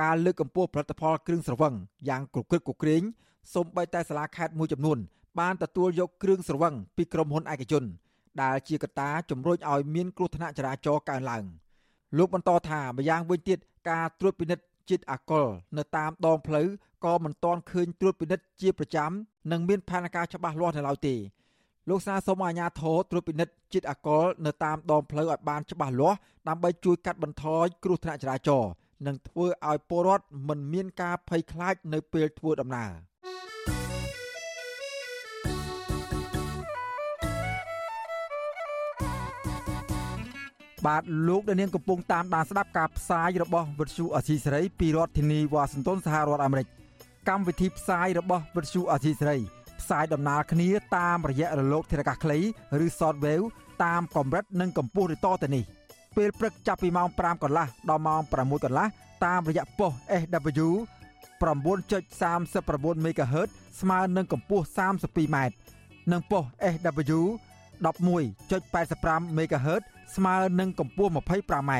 [0.00, 1.74] ការលើកកម្ពស់ផលិតផលគ្រឿងស្រវឹង
[2.08, 3.02] យ៉ាងគ្រប់គ្រងគ្រប់គ្រង
[3.54, 4.98] សូម្បីតែសាលាខេត្តមួយចំនួន
[5.38, 7.84] បានទទួលយកគ្រឿងស្រវឹងពីក្រុមហ៊ុនឯកជន
[8.42, 11.44] ដែលជាកត្តាជំរុញឲ្យមានគ្រោះថ្នាក់ចរាចរណ៍កើនឡើង
[12.18, 13.58] លោកបន្តថាម្យ៉ាងវិញទៀត
[13.90, 15.46] ការត្រួតពិនិត្យជាតិអាល់កុល
[15.78, 16.66] នៅតាមដងផ្លូវ
[17.04, 19.10] ក៏មិនទាន់ឃើញត្រួតពិនិត្យជាប្រចាំ
[19.52, 21.14] និងមានផែនការច្បាស់លាស់នៅឡើយទេ
[21.90, 26.18] លោកសាសូមអាជ្ញាធរត្រួតពិនិត្យជាតិអាល់កុលនៅតាមដងផ្លូវឲ្យបានច្បាស់លាស់
[26.48, 28.70] ដើម្បីជួយកាត់បន្ថយគ្រោះថ្នាក់ចរាចរណ៍
[29.06, 32.90] និងធ្វើឲ្យពលរដ្ឋមិនមានការភ័យខ្លាចនៅពេលធ្វើដំណើរ
[40.86, 46.66] បាទលោកដានៀងកំពុងតាមដានស្ដាប់ការផ្សាយរបស់វិទ្យុអសីសេរីពីរដ្ឋធានីវ៉ាស៊ីនតោនសហរដ្ឋអាមេរិក
[47.28, 49.38] កម្មវិធីផ្សាយរបស់វិទ្យុអសីសេរី
[49.80, 52.38] ផ្សាយដំណើរគ្នាតាមរយៈរលកធារកាសខ្លី
[52.84, 53.46] ឬ Shortwave
[53.84, 55.64] តាមកម្រិតនិងកម្ពស់ឬតទៅនេះ
[56.16, 58.86] ពេលព្រឹកចាប់ពីម៉ោង5កន្លះដល់ម៉ោង6កន្លះ
[59.24, 60.68] តាមរយៈប៉ុស SW
[61.40, 63.48] 9.39 MHz
[63.80, 65.36] ស្មើនឹងកម្ពស់ 32m
[66.12, 67.20] និងប៉ុស SW
[67.84, 69.82] 11.85 MHz
[70.16, 71.72] ស្មើនឹងកម្ពស់ 25m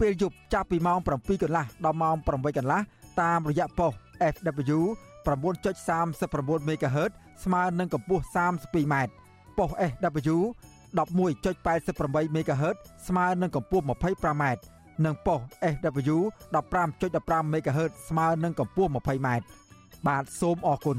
[0.00, 2.80] ពេលយប់ចាប់ពីម៉ោង7កន្លះដល់ម៉ោង8កន្លះ
[3.20, 3.92] តាមរយៈប៉ុស
[4.34, 4.80] FW
[5.28, 7.12] 9.39 MHz
[7.44, 8.94] ស្មើនឹងកម្ពស់ 32m
[9.58, 10.38] ប៉ុស SW
[10.96, 12.76] 11.88 MHz
[13.08, 14.44] ស្មើនឹងកម្ពស់ 25m
[15.04, 15.40] និងប៉ុស
[15.74, 16.16] SW
[16.54, 19.28] 15.15 MHz ស្មើនឹងកម្ពស់ 20m
[20.06, 20.98] បាទសូមអរគុណ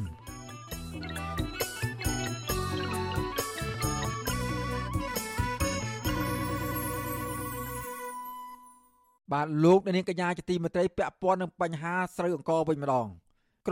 [9.33, 13.07] បាទលោកនាងកញ្ញាជាទីមេត្រីពាក់ព័ន្ធនឹងបញ្ហាស្រូវអង្គវិញម្ដង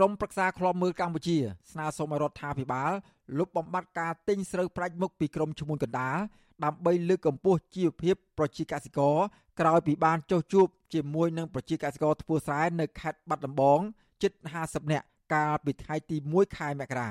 [0.00, 1.36] ្រមប្រឹក្សាឃ្លាំមើលកម្ពុជា
[1.72, 2.92] ស្នើសុំឲ្យរដ្ឋាភិបាល
[3.38, 6.18] លុបបំបាត់ការទិញស្រូវប្រាច់មុខពីក្រមឈ្មួញកណ្ដាល
[6.64, 9.16] ដើម្បីលើកកម្ពស់ជីវភាពប្រជាកសិករ
[9.60, 13.80] ក្រោយពីបានចុះជួបជាមួយនឹងប្រជាកសិករធ្វើស្រែនៅខេត្តបាត់ដំបង
[14.22, 14.32] ជិត
[14.62, 17.10] 50នាក់កាលពីថ្ងៃទី1ខែមករា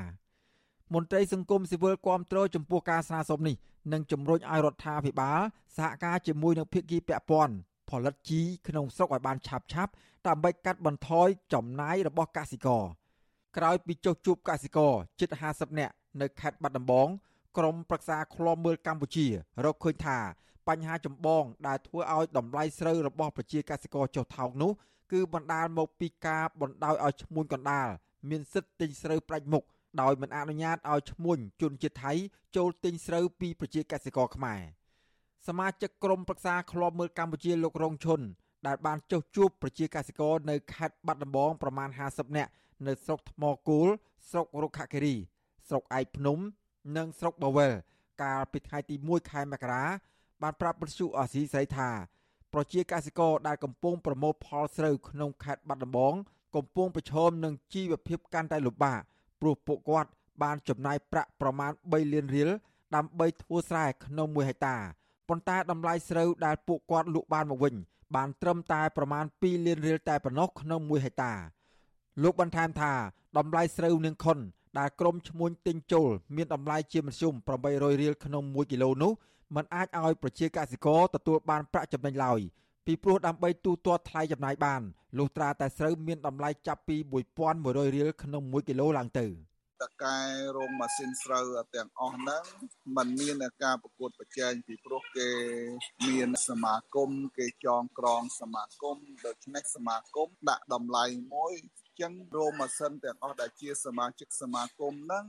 [0.94, 3.56] មន្ត្រីសង្គមស៊ីវិលគាំទ្រចំពោះការស្នើសុំនេះ
[3.94, 5.40] និងជំរុញឲ្យរដ្ឋាភិបាល
[5.78, 7.54] សហការជាមួយនឹងភាគីពាក់ព័ន្ធ
[7.90, 9.92] ផលិតជីក្នុងស្រុកឲ្យបានឆាប់ឆាប់
[10.28, 12.84] ដើម្បីកាត់បន្ថយចំណាយរបស់កសិករ
[13.58, 17.08] ក្រោយពីចុះជួបកសិករជិត50នាក់នៅខេត្តបាត់ដំបង
[17.58, 19.28] ក្រមប្រឹក្សាឃ្លាំមើលកម្ពុជា
[19.66, 20.18] រកឃើញថា
[20.68, 24.72] បញ្ហាចម្បងដែលធ្វើឲ្យតម្លៃស្រូវរបស់ប្រជាកសិករចុះថោកនោះ
[25.12, 27.88] គឺបណ្ដាលមកពីការបណ្ដោយឲ្យឈ្មួញកណ្ដាល
[28.30, 29.64] មានសិទ្ធិទិញស្រូវប្រាច់មុខ
[30.02, 32.14] ដោយមិនអនុញ្ញាតឲ្យឈ្មួញជនជាតិថៃ
[32.56, 34.62] ចូលទិញស្រូវពីប្រជាកសិករខ្មែរ
[35.48, 38.22] សមាជិកក្រុមប្រឹក្សាឃ្លាំមើលកម្ពុជាលោករងឈុន
[38.66, 42.52] ដែលបានចុះជួបប្រជាកសិករនៅខេត្តបាត់ដំបងប្រមាណ50នាក់
[42.88, 43.88] នៅស្រុកថ្មគោល
[44.30, 45.16] ស្រុករុក្ខគិរី
[45.68, 46.38] ស្រុកឯកភ្នំ
[46.98, 47.74] និងស្រុកបាវែល
[48.24, 49.84] កាលពីថ្ងៃទី1ខែមករា
[50.42, 51.90] បានប្រាប់បទសុអសីស្រីថា
[52.54, 56.14] ប្រជាកសិករដែលកំពុងប្រមូលផលស្រូវក្នុងខេត្តបាត់ដំបង
[56.56, 59.00] កំពុងប្រឈមនឹងជីវភាពកាន់តែលំបាក
[59.42, 60.10] ព្រោះពួកគាត់
[60.44, 62.50] បានចំណាយប្រាក់ប្រមាណ3លានរៀល
[62.96, 64.78] ដើម្បីធ្វើស្រែក្នុង1ហិកតា
[65.30, 67.76] ប៉ុន្តែតម្លៃស្រូវដែលពួកគាត់លក់បានមកវិញ
[68.16, 71.34] បានត្រឹមតែប្រមាណ2លានរៀលតែប៉ុណ្ណោះក្នុង1ហិកតា
[72.24, 72.94] លោកបន្ថែមថា
[73.38, 74.38] តម្លៃស្រូវនាងខុន
[74.80, 77.34] ដែលក្រុមឈ្មួញទិញចូលមានតម្លៃជាមធ្យម
[77.68, 79.12] 800រៀលក្នុង1គីឡូនោះ
[79.56, 82.40] มันអាចឲ្យប្រជាកសិករទទួលបានប្រាក់ចំណេញឡើយ
[82.86, 84.82] ពីព្រោះដើម្បីទូទាត់ថ្លៃចំណាយបាន
[85.18, 86.96] លុះត្រាតែស្រូវមានតម្លៃចាប់ពី
[87.46, 89.26] 1100រៀលក្នុង1គីឡូឡើងទៅ
[89.82, 90.18] តកែ
[90.56, 92.44] រោងម៉ាស៊ីនស្រូវទាំងអស់ហ្នឹង
[92.98, 95.30] มันមានការប្រកួតប្រជែងពីព្រោះគេ
[96.08, 101.54] មានសមាគមគេចងក្រងសមាគមដូច្នេះសមាគមដាក់តម្លៃមួយ
[102.02, 105.26] ចឹងរោងម៉ាស៊ីនទាំងអស់ដែលជាសមាជិកសមាគមហ្នឹង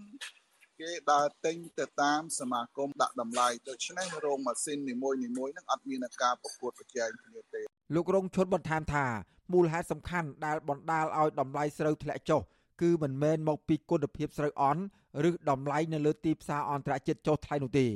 [0.81, 7.61] គេដើរទិញទៅតាមសមាគមដាក់តម្លៃដូច្នេះរោងម៉ាស៊ីននីមួយៗហ្នឹងអត់មានការប្រកួតប្រជែងគ្នាទេ
[7.95, 9.07] លោករងឈុនបន្ថែមថា
[9.53, 12.43] មូលហេតុសំខាន់ដែលបណ្ដាលឲ្យតម្លៃស្រូវធ្លាក់ចុះ
[12.81, 14.83] គឺមិនមែនមកពីគុណភាពស្រូវអន់
[15.29, 17.87] ឬតម្លៃនៅលើទីផ្សារអន្តរជាតិចុះថ្លៃនោះទេ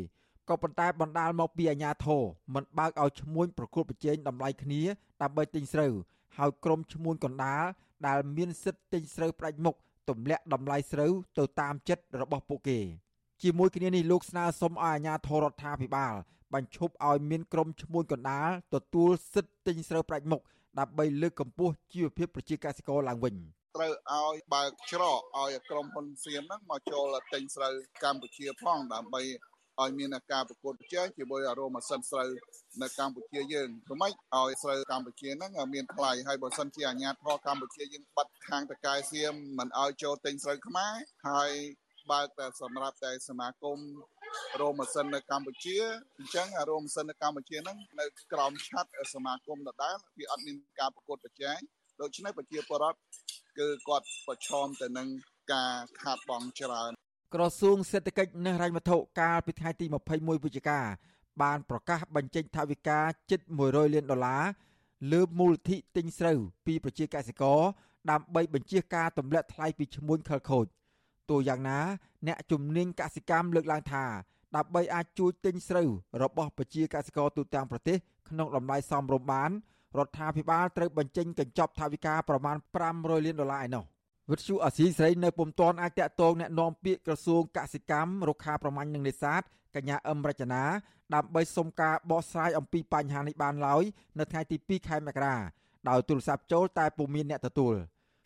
[0.48, 2.22] ក៏ប៉ុន្តែបណ្ដាលមកពីអាញាធរ
[2.54, 4.82] មិនបើកឲ្យឈ្មួញប្រកួតប្រជែងតម្លៃគ្នា
[5.22, 5.92] ដើម្បីទិញស្រូវ
[6.36, 7.64] ហើយក្រុមឈ្មួញកណ្ដាល
[8.06, 9.76] ដែលមានសិទ្ធិទិញស្រូវផ្ដាច់មុខ
[10.08, 12.78] ទម្លាក់តម្លៃស្រូវទៅតាមចិត្តរបស់ពួកគេ
[13.42, 16.14] ជាមួយគ្នានេះលោកស្នើសុំឲ្យអាជ្ញាធររដ្ឋាភិបាល
[16.54, 20.40] បញ្ឈប់ឲ្យមានក្រុមឈ្មួញកណ្ដាលទទួលសិទ្ធិទិញស្រូវប្រាច់មុខ
[20.78, 23.34] ដើម្បីលើកកម្ពស់ជីវភាពប្រជាកសិករឡើងវិញ
[23.76, 29.22] ត្រូវឲ្យបើកច្រកឲ្យក្រុមហ៊ុនសៀមហ្នឹងមកចូលទិញស្រូវកម្ពុជាផងដើម្បី
[29.80, 32.28] ឲ្យមានការប្រកួតប្រជែងជាមួយអារ៉ូម៉ាស៊ីនស្រូវ
[32.82, 34.12] នៅកម្ពុជាយើងព្រមឲ្យ
[34.62, 40.94] ស្រូវកម្ពុជាហ្នឹងមានថ្លៃហើយបើសិនជាអាជ្ញាធរកម្ពុជាយើងបាត់ខាងតកែសៀមមិនឲ្យចូលទិញស្រូវខ្មែរ
[41.28, 41.50] ហើយ
[42.10, 43.78] បើកតែសម្រាប់តែសមាគម
[44.60, 45.76] រោមម៉ាស៊ីននៅកម្ពុជា
[46.18, 51.58] អញ្ចឹងរោមម៉ាស៊ីននៅកម្ពុជាហ្នឹងនៅក្រោមឆ័ត្រសមាគមដដែលវាអត់មានការប្រកួតប្រជែង
[52.00, 52.98] ដូច្នេះប្រជាពលរដ្ឋ
[53.58, 55.08] គឺគាត់ប្រឈមទៅនឹង
[55.52, 56.90] ការខាតបង់ច្រើន
[57.34, 60.80] ក្រសួងសេដ្ឋកិច្ចនិងហិរញ្ញវត្ថុកាលពីថ្ងៃទី21វិច្ឆិកា
[61.42, 62.98] បានប្រកាសបញ្ចេញថវិកា
[63.30, 64.42] ជិត100លានដុល្លារ
[65.12, 67.60] លើមូលធិទិញស្រូវពីប្រជាកសិករ
[68.10, 70.66] ដើម្បីបញ្ជាការទម្លាក់ថ្លៃពីឈ្មួញខលខូច
[71.30, 71.78] ទោះយ៉ាងណា
[72.26, 74.04] អ្នកជំនាញកសិកម្មលើកឡើងថា
[74.56, 75.88] ដើម្បីអាចជួយទិញស្រូវ
[76.22, 77.96] របស់ប្រជាកសិករទូទាំងប្រទេស
[78.28, 79.50] ក្នុងតម្លៃសមរម្យបាន
[79.98, 82.56] រដ្ឋាភិបាលត្រូវបញ្ចេញកញ្ចប់ថវិកាប្រមាណ
[82.90, 83.84] 500លានដុល្លារឯណោះ
[84.30, 89.42] វិទ្យុអាស៊ីសេរីនៅពុំទាន់អាចតាក់ទងអ្នកនាំពាក្យក្រសួងកសិកម្មរុក្ខាប្រមាញ់និងនេសាទ
[89.74, 90.62] កញ្ញាអឹមរចនា
[91.14, 93.82] ដើម្បីសុំការបកស្រាយអំពីបញ្ហានេះបានឡើយ
[94.18, 95.36] នៅថ្ងៃទី2ខែមករា
[95.88, 97.74] ដោយទូរស័ព្ទចូលតែពុំមានអ្នកទទួល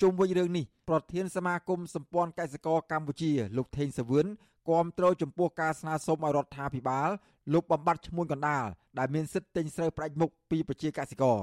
[0.03, 4.27] ជុំវិញរឿងនេះប្រធានសមាគមសម្ព័ន្ធកសិករកម្ពុជាលោកថេងសាវឿន
[4.71, 7.09] គាំទ្រចំពោះការស្នើសុំឲ្យរដ្ឋាភិបាល
[7.53, 8.65] លុបបំបាត់ឈ្មួញកណ្ដាល
[8.99, 11.39] ដែលមានសិទ្ធិទិញស្រូវផ្ដាច់មុខពីប្រជាកសិករ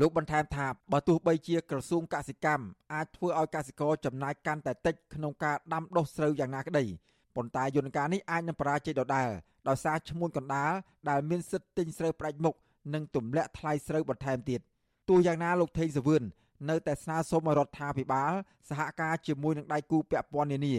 [0.00, 6.84] លោកបន្ថែមថាបើទោះបីជាក្រសួងកសិកម្មអាចធ្វើឲ្យកសិករចំណាយកាន់តែតិចក្នុងការដាំដុះស្រូវយ៉ាងណាក្តី
[7.36, 9.28] ប៉ុន្តែយន្តការនេះអាចនឹងបរាជ័យដដែល
[9.68, 10.72] ដោយសារឈ្មួញកណ្ដាល
[11.10, 12.54] ដែលមានសិទ្ធិទិញស្រូវផ្ដាច់មុខ
[12.94, 14.60] និងទម្លាក់ថ្លៃស្រូវបន្ថែមទៀត
[15.08, 16.22] ទោះយ៉ាងណាលោកថេងសវឿន
[16.70, 18.32] នៅតែស្នើសុំឲ្យរដ្ឋាភិបាល
[18.68, 20.74] សហការជាមួយនឹងដៃគូពាក់ព័ន្ធនានា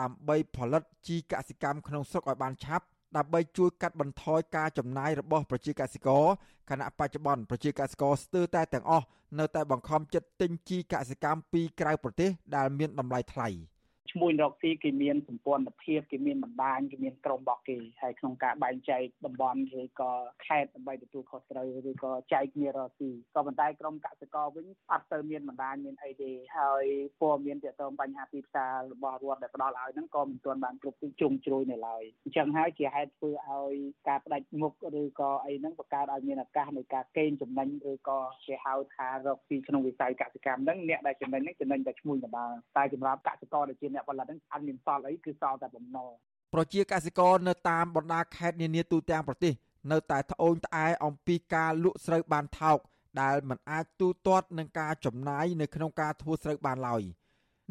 [0.00, 2.84] ដើម្បីផលិតជីកសិកម្មក្នុងស្រុកឲ្យបានឆាប់
[3.16, 6.24] ដើម្បីជួយកាត់បន្ថយការចំណាយរបស់ប្រជាកសិករ
[6.70, 9.06] ខណៈបច្ចុប្បន្នប្រជាកសិករស្ទើរតែទាំងអស់
[9.38, 13.48] នៅតែបង្ខំចិត្តទិញជីកសិកម្មពីក្រៅប្រទេសដែលមានតម្លៃថ្លៃ។
[14.12, 20.12] ឈ្មោះរកស៊ីគេមានសម្ព័ន្ធភាពគេមានបណ្ដាញគេមានក្រុមរបស់គេហើយក្នុងការបែងចែកតំបន់ឬក៏
[20.46, 26.84] ខេត្តដើម្បីទទួលខុសត្រូវឬក៏ចែកគ្នារកស៊ីក៏ប៉ុន្តែក្រុមកសិករវិញអត់ទៅមានបណ្ដាញមានអីទេហើយ
[27.20, 33.74] ព័ត៌មានទាក់ទងបញ្ហាទីផ្សាររបស់រដ្ឋដែលផ្ដល់ឲ្យហ្នឹងក៏មិនទាន់បានគ្រប់ទីជុំជ្រោយនៅឡើយអញ្ចឹងហើយជាហេតុធ្វើឲ្យ
[34.08, 46.10] ការផ្ដាច់មុខឬក៏អីហ្នឹងបង្កើតឲ្យមានឱកាសនៃការកេងចំណេញឬក៏គេហៅថារកស៊ីក្នុងវិស័យកសិកម្មហ្នឹងអ្នកដែលចំណេញហ្នឹងចំណេញតែឈ្មោះដដែលតែសម្រាប់កសិករដែលជាអ្នកផលិតហ្នឹងអត់មានសល់អីគឺសល់តែបំណុល
[46.54, 49.54] ប្រជាកសិករនៅតាមបណ្ដាខេត្តនានាទូទាំងប្រទេស
[49.92, 52.78] នៅតែត្អូញត្អែអំពីការលក់ស្រូវបានថោក
[53.20, 57.02] ដែលមិនអាចទូទាត់នឹងការចំណាយនៅក្នុងការធ្វើស្រូវបានឡើយ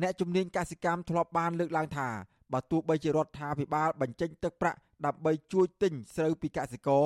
[0.01, 2.09] អ្នកជំនាញកសិកម្មធ្លាប់បានលើកឡើងថា
[2.53, 7.05] បើទោះបីជារដ្ឋាភិបាលបញ្ចេញទឹកប្រាក់ដើម្បីជួយទិញស្រូវពីកសិករ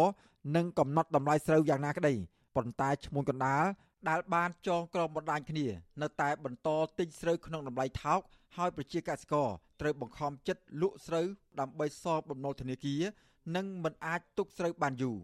[0.55, 2.13] និងកំណត់តម្លៃស្រូវយ៉ាងណាក្តី
[2.55, 3.65] ប៉ុន្តែឈ្មោះកណ្ដាល
[4.09, 5.65] ដែលបានចងក្រងបណ្ដាញគ្នា
[6.01, 8.22] នៅតែបន្តទិញស្រូវក្នុងតម្លៃថោក
[8.58, 9.47] ហើយប្រជាកសិករ
[9.82, 11.26] ត្រូវបង្ខំចិត្តលក់ស្រូវ
[11.60, 13.02] ដើម្បីសងបំណុលធនាគារ
[13.56, 15.20] និងមិនអាចទុកស្រូវបានយូរ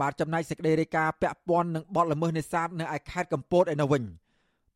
[0.00, 4.02] បាទចំណាយសេចក្តីរាយការណ៍ពាក់ព័ន្ធនឹងបទល្មើសនេសាទនៅឯខេត្តកំពតឯនោះវិញ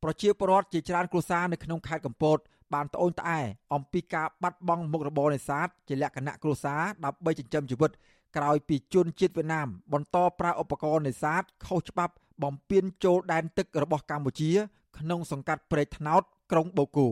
[0.02, 2.38] ប្រជាពលរដ្ឋជាច្រើនគ្រួសារនៅក្នុងខេត្តកំពត
[2.74, 3.40] បានត្អូញត្អែ
[3.74, 7.90] អំពីការបាត់បង់មុខរបរនេសាទជាលក្ខណៈគ្រួសារដើម្បីចិញ្ចឹមជីវិត
[8.36, 14.50] ក្រោយពីជនជាតិវៀតណាមបន្តប្រើឧបករណ៍នេសាទខុសច្បាប់បំពេញចូលដែនទឹករបស់កម្ពុជា
[14.98, 17.08] ក្នុងសង្កាត់ព្រែកថ្នោតក្រុងបូកូ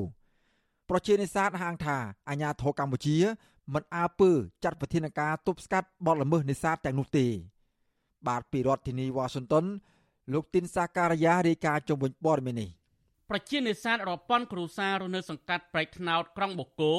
[0.89, 1.97] ប្រជានេសាទហាងថា
[2.29, 3.17] អាញាធរកម្ពុជា
[3.75, 4.31] មិនអើពើ
[4.65, 7.27] ចាត់វិធានការទប់ស្កាត់បទល្មើសនេសាទទាំងនោះទេ
[8.27, 9.65] បាទពីរដ្ឋធានីវ៉ាស៊ីនតោន
[10.33, 12.71] លោកទីនសាការីយ៉ារាយការណ៍ជំវិញព័ត៌មាននេះ
[13.37, 16.95] ប្រជានេសាទរប៉ុនគ្រូសាររស់នៅសង្កាត់ប្រែកថ្នោតក្រុងបូកូ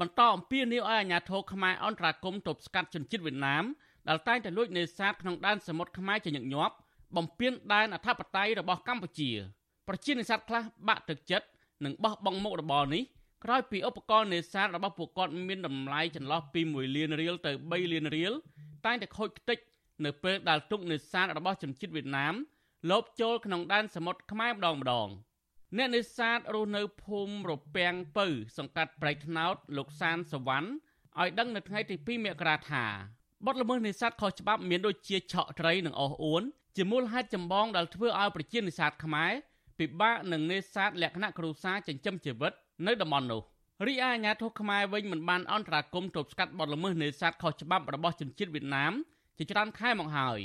[0.00, 3.64] បន្តអំពាវនាវឲ្យអាជ្ញាធរខ្មែរអន្តរាគមន៍ទប់ស្កាត់ជនជាតិវៀតណាម
[4.08, 6.74] ដែលតែងតែលួចនេសាទក្នុងដែនសមុទ្រខ្មែរជាញឹកញាប់
[7.16, 9.30] បំពេញដែនអធិបតេយ្យរបស់កម្ពុជា
[9.88, 11.46] ប្រជានេសាទខ្លះបាក់ទឹកចិត្ត
[11.84, 13.02] និងបោះបង់មុខរបរនេះ
[13.44, 18.32] ក្រោយពីឧបករណ៍នេសាទរបស់ពួកគាត់មានតម្លៃចន្លោះពី1លានរៀលទៅ3លានរៀល
[18.86, 19.58] តែងតែខូចខ្ទេច
[20.04, 22.34] នៅពេលដែលទុកនេសាទរបស់ជនជាតិវៀតណាម
[22.90, 25.08] លបចូលក្នុងដែនសមុទ្រខ្មែរម្ដងម្ដង។
[25.76, 28.26] អ្នកនេសាទរស់នៅភូមិរពាំងពៅ
[28.58, 30.68] សង្កាត់ប្រៃថ្នោត លោកសានសវណ្ណ
[31.20, 32.84] ឲ្យដឹងនៅថ្ងៃទី2មករាថា
[33.46, 36.42] បទល្មើសនេសាទខុសច្បាប់មានដូចជាឆក់ត្រីនិងអស់អួន
[36.76, 39.32] ជាមូលហេតុចម្បងដែលធ្វើឲ្យប្រជានេសាទខ្មែរ
[39.78, 42.52] ពិបាកនឹងនេសាទលក្ខណៈគ្រួសារចិញ្ចឹមជីវិត
[42.86, 43.42] នៅតំបន់នោះ
[43.86, 48.92] រីឯអាជ្ញាធរខ្មែរវិញមិនបានអន្តរាគមន៍ទប់ស្កាត់បទល្មើសនេសាទខុសច្បាប់របស់ជនជាតិវៀតណាម
[49.38, 50.38] ជាច្រើនខែមកហើយ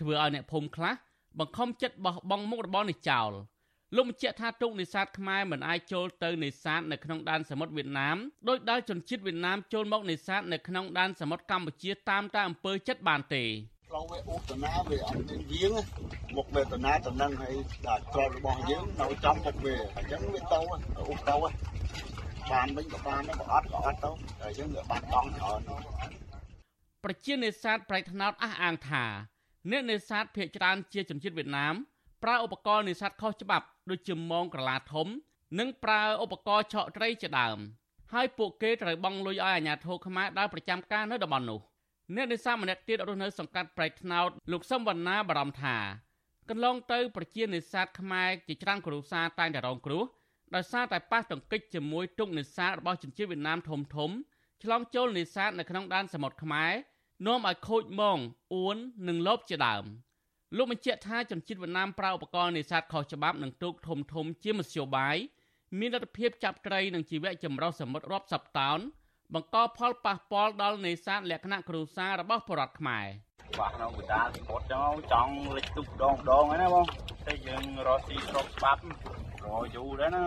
[0.00, 0.94] ធ្វើឲ្យអ្នកភូមិខ្លះ
[1.38, 3.32] បង្ខំចិត្តបោះបង់មុខរបរនេះចោល។
[3.96, 8.16] លោកបញ្ជាក់ថាទូកនេសាទខ្មែរមិនអាចចូលទៅនេសាទនៅក្នុងដែនសមុទ្រវៀតណាម
[8.48, 13.44] ដោយដែលជនជាតិវៀតណាមចូលមកនេសាទនៅក្នុងដែនសមុទ្រកម្ពុជាតាមតែអំពើចិត្តបានទេ
[13.88, 15.72] ផ្លូវវាឧបនាវាអត់មានយាង
[16.36, 17.54] មុខវេទនាតំណឹងឲ្យ
[17.86, 20.62] ដល់ត្រល់របស់យើងនៅចំមុខវាអញ្ចឹងវាទៅឧ
[21.08, 21.36] បទៅ
[22.52, 25.60] បានវិញក៏បានដែរបើអត់ក៏អត់ទៅតែយើងវាបាត់បង់ច្រើន
[27.04, 29.04] ប្រជានេសាទប្រៃថ្នោតអះអាងថា
[29.70, 31.74] អ្នកនេសាទភ ieck ច្រើនជាជនជាតិវៀតណាម
[32.24, 35.06] ប្រើឧបករណ៍នេសាទខុសច្បាប់ដូចជាមងក្រឡាធំ
[35.58, 37.58] និងប្រើឧបករណ៍ឆក់ត្រីជាដើម
[38.12, 41.60] ហើយពួកគេត្រូវបង់លុយឲ្យអាជ្ញាធរខ្មែរដើរប្រចាំការនៅតំបន់នោះ
[42.14, 45.76] អ្នកនេសាទម្នាក់ទៀតរស់នៅសង្កាត់ប្រៃថ្នោតលោកសឹមវណ្ណាបារម្ភថា
[46.48, 50.04] កន្លងទៅប្រជានេសាទខ្មែរជាច្រើនគ្រួសារតែងតែរងគ្រោះ
[50.54, 54.10] ដោយសារតែប៉ះទង្គិចជាមួយទុកនេសាទរបស់ជនជាតិវៀតណាមធំធំ
[54.62, 56.72] ឆ្លងចូលនេសាទនៅក្នុងដែនសមុទ្រខ្មែរ
[57.26, 58.18] នាំឲ្យខូចមង
[58.54, 58.76] អួន
[59.08, 59.84] និងលបជាដើម
[60.56, 65.16] លោកបញ្ជាក់ថាជនជាតិវៀតណាមប្រើឧបករណ៍នេសាទខុសច្បាប់និងទូកធំធំជាមធ្យោបាយ
[65.78, 68.78] មានលទ្ធភាពចាប់ត្រីនិងជីវៈចម្រុះសមុទ្ររាប់សិបតោន
[69.34, 73.06] បង្កផលប៉ះពាល់ដល់នេសាទលក្ខណៈគ្រួសាររបស់ប្រជារដ្ឋខ្មែរ
[73.58, 76.86] បាទក្នុងវិដាសមុទ្រចឹងចង់លិចទូកម្ដងម្ដងហ្នឹងណាបង
[77.26, 78.82] តែយើងរកស៊ីស្របច្បាប់
[79.44, 80.24] រយូរដែរណា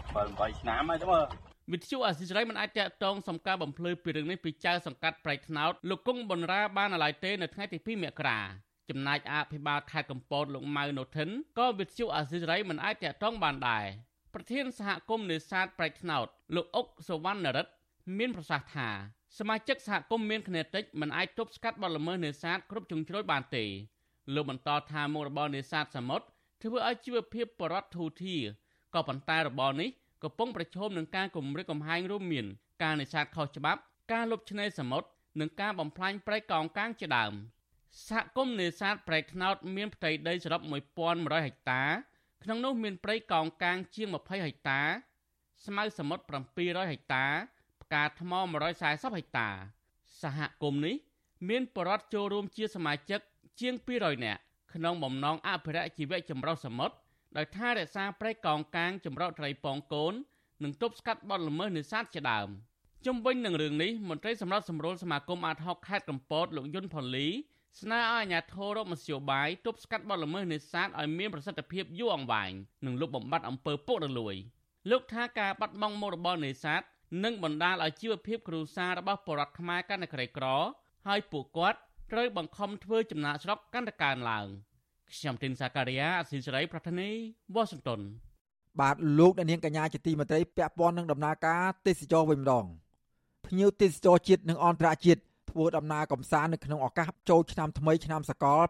[0.00, 1.24] 7 8ឆ្នាំហើយទៅមើល
[1.72, 8.40] វិទ្យុអាស៊ីសេរីមិនអាចតាក់ទងសំការបំភ្លឺពីរឿងនេះពីចៅសង្កាត់ប្រៃថ្នោតលោកគង់ប៊ុនរ៉ាបានឡើយទេនៅថ្ងៃទី2មករា
[8.92, 11.28] ចំណែកអភិបាលខេត្តកំពតលោកម៉ៅណូថិន
[11.58, 13.84] ក៏វិទ្យុអាស៊ីសេរីមិនអាចតាក់ទងបានដែរ
[14.34, 17.72] ប្រធានសហគមន៍នេសាទប្រៃថ្នោតលោកអុកសវណ្ណរិទ្ធ
[18.18, 18.88] មានប្រសាសន៍ថា
[19.38, 23.64] សមាជិកសហគមន៍មានគណនេតិចមិនអាចទប់ស្កាត់បទល្មើសនេសាទគ្រប់ជ្រុងជ្រោយបានទេ
[24.34, 26.26] លោកបន្តថាមុខរបរនេសាទសមុទ្រ
[26.62, 28.42] ធ្វើឲ្យជីវភាពបរតធូរធារ
[28.94, 29.88] ក៏ប៉ុន្តែរបរនេះ
[30.22, 32.46] កំពុងប្រឈមនឹងការគំរាមកំហែងរួមមាន
[32.82, 33.80] ការនេសាទខុសច្បាប់
[34.12, 35.08] ការលុបឆ្នេរសមុទ្រ
[35.40, 37.34] និងការបំផ្លាញព្រៃកោងកាងជាដើម
[38.08, 40.60] សហគមន៍នេសាទព្រៃថ្នោតមានផ្ទៃដីសរុប
[41.04, 41.82] 1100ហិកតា
[42.42, 44.80] ក្នុងនោះមានព្រៃកោងកាងជាង20ហិកតា
[45.66, 46.24] ស្មៅសមុទ្រ
[46.62, 47.26] 700ហិកតា
[47.82, 48.32] ផ្កាថ្ម
[48.78, 49.48] 140ហិកតា
[50.22, 50.96] សហគមន៍នេះ
[51.48, 53.20] មានបរិវត្តចូលរួមជាសមាជិក
[53.60, 54.40] ជាង200នាក់
[54.74, 56.94] ក្នុងបំណងអភិរក្សជីវៈចម្រុះសមុទ្រ
[57.36, 60.14] ដោយថារក្សាព្រៃកោងកាងចម្រុះត្រីពងកូន
[60.62, 62.48] និងទប់ស្កាត់បទល្មើសនេសាទជាដើម
[63.06, 67.28] ជុំវិញនឹងរឿងនេះមន្ត្រីសម្រាប់សម្រួលសមាគមអាត6ខេត្តកំពតលោកយុនផូលី
[67.80, 72.52] ស្នើឲ្យអាជ្ញាធររកមធ្យោបាយទប់ស្កាត់បទល្មើសនេសាទឲ្យមានប្រសិទ្ធភាពយូរអង្វែង
[72.86, 74.34] និងលុបបំបាត់អំពើពុករលួយ
[74.90, 76.82] លោកថាការបាត់បង់មុខរបរនេសាទ
[77.24, 80.46] នឹងបណ្ដាលឲ្យជីវភាពគ្រួសាររបស់ពលរដ្ឋខ្មែរកាន់តែក្រីក្រ
[81.06, 81.78] ហើយពួកគាត់
[82.12, 84.46] ត្រូវបង្ខំធ្វើចំណាកស្រុកកាន់តែកើនឡើង
[85.12, 87.08] ខ្ញុំទីនសាការីយ៉ាអស៊ីសេរី ប្រធានី
[87.54, 88.00] វ៉ាស៊ីនតោន
[88.80, 92.64] បាទលោកអ្នកនាងកញ្ញាជាទីមេត្រីពាក់ព័ន្ធនឹងដំណើរការទេសចរវិញម្ដង
[93.46, 95.20] ភ្ញៀវទេសចរជាតិនិងអន្តរជាតិ
[95.52, 98.60] ធ្វើដំណើរកំសាន្តនៅក្នុងឱកាសចូលឆ្នាំថ្មីឆ្នាំសកល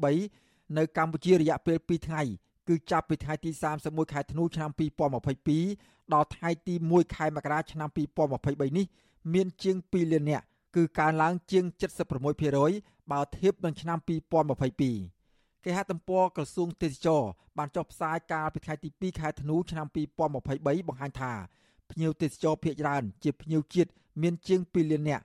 [0.00, 2.22] 2023នៅកម្ពុជារយៈពេល2ថ្ងៃ
[2.68, 3.50] គឺចាប់ពីថ្ងៃទី
[3.82, 4.70] 31ខែធ្នូឆ្នាំ
[5.46, 8.86] 2022ដល់ថ្ងៃទី1ខែមករាឆ្នាំ2023នេះ
[9.34, 10.44] មានជាង2លាននាក់
[10.76, 11.64] គឺកើនឡើងជាង
[12.38, 17.22] 76%បើធៀបនឹងឆ្នាំ2022គេហទំព័រក្រសួងទេសចរ
[17.58, 21.32] បានចុះផ្សាយកាលពីថ្ងៃទី2ខែធ្នូឆ្នាំ2023បង្ហាញថា
[21.90, 23.90] ភ្ញៀវទេសចរភាគច្រើនជាភ្ញៀវជាតិ
[24.22, 25.24] មានជាង2លាននាក់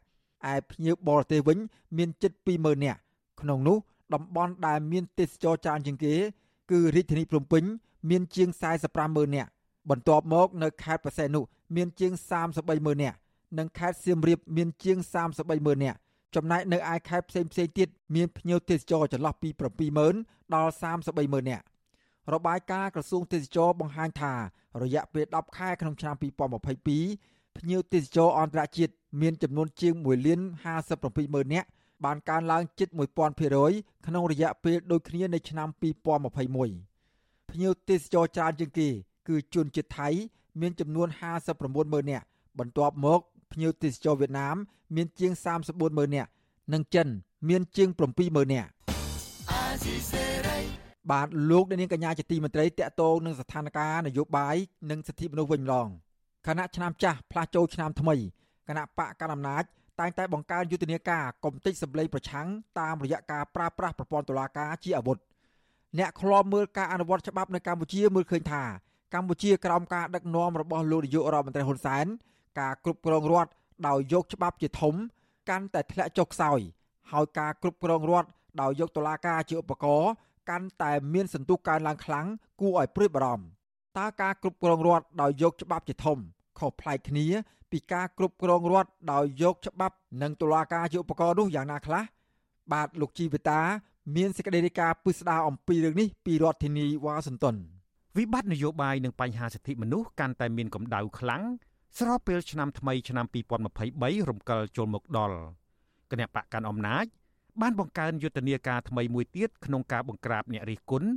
[0.53, 1.57] ឯភ្ញៀវបរទេសវិញ
[1.97, 2.99] មានជិត20000នាក់
[3.41, 3.77] ក្នុងនោះ
[4.13, 6.13] តំបន់ដែលមានទេសចរច្រើនជាងគេ
[6.71, 7.63] គឺរាជធានីភ្នំពេញ
[8.09, 8.49] មានជាង
[8.91, 9.49] 450,000នាក់
[9.89, 11.41] បន្ទាប់មកនៅខេត្តបរសៃនុ
[11.75, 12.11] មានជាង
[12.59, 13.17] 330,000នាក់
[13.57, 14.97] និងខេត្តសៀមរាបមានជាង
[15.41, 15.97] 330,000នាក់
[16.35, 19.49] ចំណែកនៅឯខេត្តផ្សេងផ្សេងទៀតមានភ្ញៀវទេសចរចន្លោះពី
[20.01, 20.71] 70000ដល់
[21.11, 21.65] 330,000នាក់
[22.33, 24.33] របាយការណ៍ក្រសួងទេសចរបង្ហាញថា
[24.83, 30.39] រយៈពេល10ខែក្នុងឆ្នាំ2022 ភ្ញៀវទេសចរអន្តរជាតិមានចំនួនជាង1លាន
[30.83, 31.67] 57ម៉ឺននាក់
[32.05, 32.89] បានកើនឡើងជិត
[33.47, 38.89] 1000%ក្នុងរយៈពេលដូចគ្នានៃឆ្នាំ2021ភ្ញៀវទេសចរច្រើនជាងគេ
[39.27, 40.09] គឺជនជាតិថៃ
[40.61, 41.07] មានចំនួន
[41.47, 42.25] 59ម៉ឺននាក់
[42.59, 43.19] បន្ទាប់មក
[43.51, 44.55] ភ្ញៀវទេសចរវៀតណាម
[44.95, 45.31] មានជាង
[45.65, 46.29] 34ម៉ឺននាក់
[46.73, 47.07] និងចិន
[47.49, 48.01] មានជាង7
[48.35, 48.69] ម៉ឺននាក់
[51.11, 54.55] បាទលោកនាងកញ្ញាជាទីមេត្រីតកតងនឹងស្ថានភាពនយោបាយ
[54.89, 55.87] និងសិទ្ធិមនុស្សវិញម្ដង
[56.47, 58.15] គណៈឆ្នាំចាស់ផ្លាស់ចូលឆ្នាំថ្មី
[58.67, 59.63] គណៈបកកណ្ដាលអំណាច
[59.99, 62.47] តែងតែបង្កើនយុទ្ធនាការកុំតិចសម្លេងប្រឆាំង
[62.79, 65.17] តាមរយៈការប្រើប្រាស់ប្រព័ន្ធតុលាការជាអាវុធ
[65.99, 68.63] អ្នកខ្លោមមើលការអនុវត្តច្បាប់នៅកម្ពុជាមើលឃើញថា
[69.13, 72.05] កម្ពុជាក្រោមការដឹកនាំរបស់លោកនាយករដ្ឋមន្ត្រីហ៊ុនសែន
[72.59, 73.51] ការគ្រប់គ្រងរដ្ឋ
[73.87, 74.95] ដោយយកច្បាប់ជាធំ
[75.49, 76.59] កាន់តែធ្លាក់ចុះខ្សោយ
[77.11, 78.29] ហើយការគ្រប់គ្រងរដ្ឋ
[78.61, 80.11] ដោយយកតុលាការជាឧបករណ៍
[80.49, 82.25] កាន់តែមានសន្ទុះកើនឡើងខ្លាំង
[82.61, 83.45] គួរឲ្យព្រួយបារម្ភ
[83.97, 86.17] តើការគ្រប់គ្រងរដ្ឋដោយយកច្បាប់ជាធំ
[86.59, 87.25] ខុសប្លែកគ្នា
[87.71, 92.03] ពីការគ្រប់គ្រងរដ្ឋដោយយកច្បាប់ និងតុលាការជាឧបករណ៍នោះយ៉ាងណាខ្លះ
[92.71, 93.59] បាទលោកជីវតា
[94.15, 97.55] មានសេចក្តីរាយការណ៍ពិស្ដារអំពីរឿងនេះពីរដ្ឋធានីវ៉ាស៊ីនតោន
[98.17, 101.43] វិបត្តិនយោបាយនិងបញ្ហាសិទ្ធិមនុស្សកាន់តែមានកម្ដៅខ្លាំង
[101.99, 105.37] ស្របពេលឆ្នាំថ្មីឆ្នាំ2023រំកិលចូលមកដល់
[106.11, 107.05] គណៈបកកាន់អំណាច
[107.61, 111.09] បានបង្កើនយុទ្ធនាការថ្មីមួយទៀតក្នុងការបង្ក្រាបអ្នករិះគន់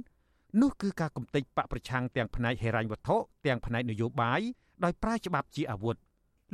[0.62, 3.16] នោះគឺការកំទេចបកប្រឆាំងទាំងផ្នែកហិរញ្ញវត្ថុ
[3.46, 4.42] ទាំងផ្នែកនយោបាយ
[4.84, 5.96] ដោយប្រើច្បាប់ជាអាវុធ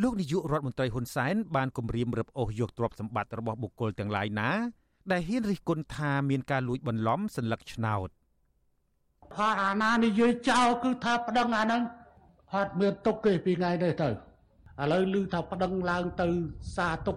[0.01, 4.49] លោកនាយករដ្ឋមន្ត្រីហ៊ុនសែនបានគម្រាមរឹបអូសយកទ្រព្យសម្បត្តិរបស់បុគ្គលទាំងឡាយណា
[5.11, 8.09] ដែលហ៊ានរិះគន់ថាមានការលួចបន្លំសัญลักษณ์ឆ្នោត
[9.35, 11.81] ថាអាណានិយាយចោលគឺថាប្តឹងអាហ្នឹង
[12.53, 14.11] អត់មានទុកទេពីថ្ងៃនេះទៅឥ
[14.91, 16.27] ឡូវឮថាប្តឹងឡើងទៅ
[16.75, 17.15] សារទុក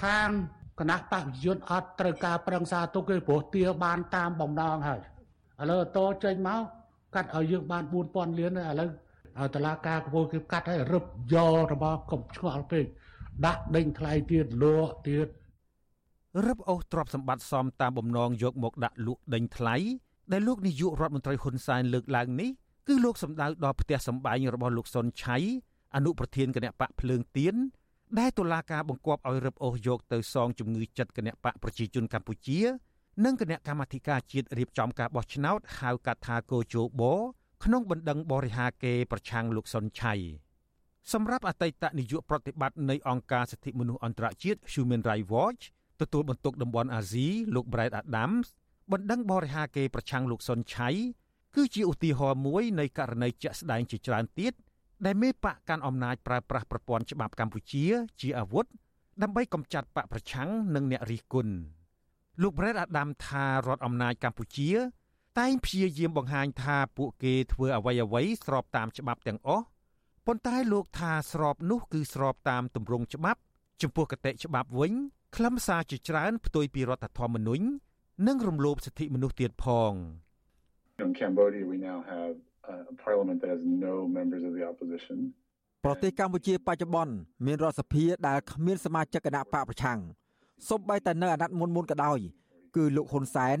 [0.00, 0.30] ខាង
[0.80, 5.00] គណៈបព្វយុទ្ធអត់ត្រូវការប្រឹងសារទុកទេព្រោះទាបានតាមបំណងហើយ
[5.61, 6.61] ឥឡូវតោចេញមក
[7.15, 8.89] កាត់ឲ្យយើងបាន4000លានឥឡូវ
[9.39, 11.03] ឲ្យតឡាការកពូលគេកាត់ឲ្យរឹប
[11.33, 12.85] យករបស់កុំឆ្ងល់ពេក
[13.45, 15.27] ដាក់ដេញថ្លៃទៀតលក់ទៀត
[16.47, 19.75] រឹបអូសទ្រព្យសម្បត្តិសមតាមបំណងយកមកដាក់លក់ដេញថ្លៃ
[20.31, 22.49] ដែលលោកនាយករដ្ឋមន្ត្រីហ៊ុនសែនលើកឡើងនេះ
[22.87, 25.37] គឺលោកសម្ដៅដល់ផ្ទះសម្បែងរបស់លោកសុនឆៃ
[25.95, 27.55] អនុប្រធានគណៈបកភ្លើងទៀន
[28.19, 32.59] ដែលតុលាការបង្គាប់ឲ្យរឹបអូសយកទៅសងជំងឺចិត្តគណៈបកប្រជាជនកម្ពុជា
[33.23, 37.03] និងគណៈកម្មាធិការជាតិរៀបចំការបោះឆ្នោតហៅកាត់ថាកោជប
[37.63, 40.13] ក្នុងបណ្ដឹងបរិហាកេប្រឆាំងលោកសុនឆៃ
[41.13, 45.63] សម្រាប់អតីតនាយកប្រតិបត្តិនៃអង្គការសិទ្ធិមនុស្សអន្តរជាតិ Human Rights Watch
[46.01, 48.47] ទទួលបន្ទុកតំបន់អាស៊ីលោក Brad Adams
[48.91, 50.89] បណ្ដឹងបរិហាកេប្រឆាំងលោកសុនឆៃ
[51.55, 54.53] គឺជាឧទាហរណ៍មួយនៃករណីជាក់ស្ដែងជាច្រើនទៀត
[55.05, 57.85] ដែលមេបកកាន់អំណាចប្រើប្រាស់ប្រព័ន្ធច្បាប់កម្ពុជា
[58.21, 58.65] ជាអាវុធ
[59.21, 61.53] ដើម្បីកម្ចាត់បកប្រឆាំងនិងអ្នករិះគន់
[62.41, 64.69] លោក Brett Adam ថារដ្ឋអំណាចកម្ពុជា
[65.39, 69.65] តែងព្យាយាមបង្ហាញថាពួកគេធ្វើអ្វីអ្វីស្របតាមច្បាប់ទាំងអស់
[70.25, 73.39] ប៉ុន្តែលោកថាស្របនោះគឺស្របតាមទម្រង់ច្បាប់
[73.81, 74.93] ចំពោះគតិច្បាប់វិញ
[75.35, 77.65] ខ្លឹមសារជាច្រើនផ្ទុយពីរដ្ឋធម្មនុញ្ញ
[78.27, 79.93] និងរំលោភសិទ្ធិមនុស្សទៀតផង
[81.03, 82.35] In Cambodia we now have
[82.73, 82.75] a
[83.05, 85.17] parliament that has no members of the opposition
[85.85, 87.13] ប្រទេសកម្ពុជាបច្ចុប្បន្ន
[87.45, 89.99] មានរដ្ឋសភាដែលគ្មានសមាជិកគណៈបកប្រឆាំង
[90.69, 92.19] សូម្បីតែនៅអាណត្តិមុនមុនក៏ដោយ
[92.75, 93.57] គឺលោកហ៊ុនសែន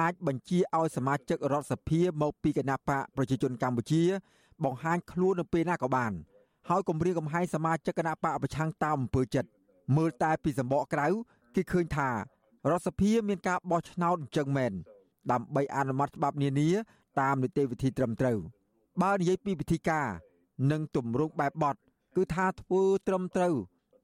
[0.00, 4.02] អាចបញ្ជាឲ្យសមាជិករដ្ឋសភាមកពីគណៈបកប្រជាជនកម្ពុជា
[4.64, 6.12] បង្ហាញខ្លួននៅពេលណាក៏បាន
[6.68, 9.50] ហើយគម្រាមកំហែងសមាជិកគណៈបកប្រឆាំងតាមអំពើចិត្ត
[9.96, 11.06] មើលតែពីសម្បកក្រៅ
[11.54, 12.14] គេឃើញថារ
[12.76, 14.72] ដ្ឋសភាមានការបោះឆ្នោតអញ្ចឹងមែន
[15.32, 16.68] ដើម្បីអនុម័តច្បាប់នានា
[17.20, 18.38] តាមនីតិវិធីត្រឹមត្រូវ
[19.02, 20.06] បើនិយាយពីវិធីការ
[20.70, 21.76] និងទម្រង់បែបបទ
[22.16, 23.54] គឺថាធ្វើត្រឹមត្រូវ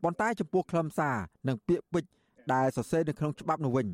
[0.03, 1.17] ប៉ុន្តែចំពោះខ្លឹមសារ
[1.49, 2.11] និងពាក្យពេចន៍
[2.55, 3.89] ដែលសរសេរនៅក្នុងច្បាប់នោះវិញ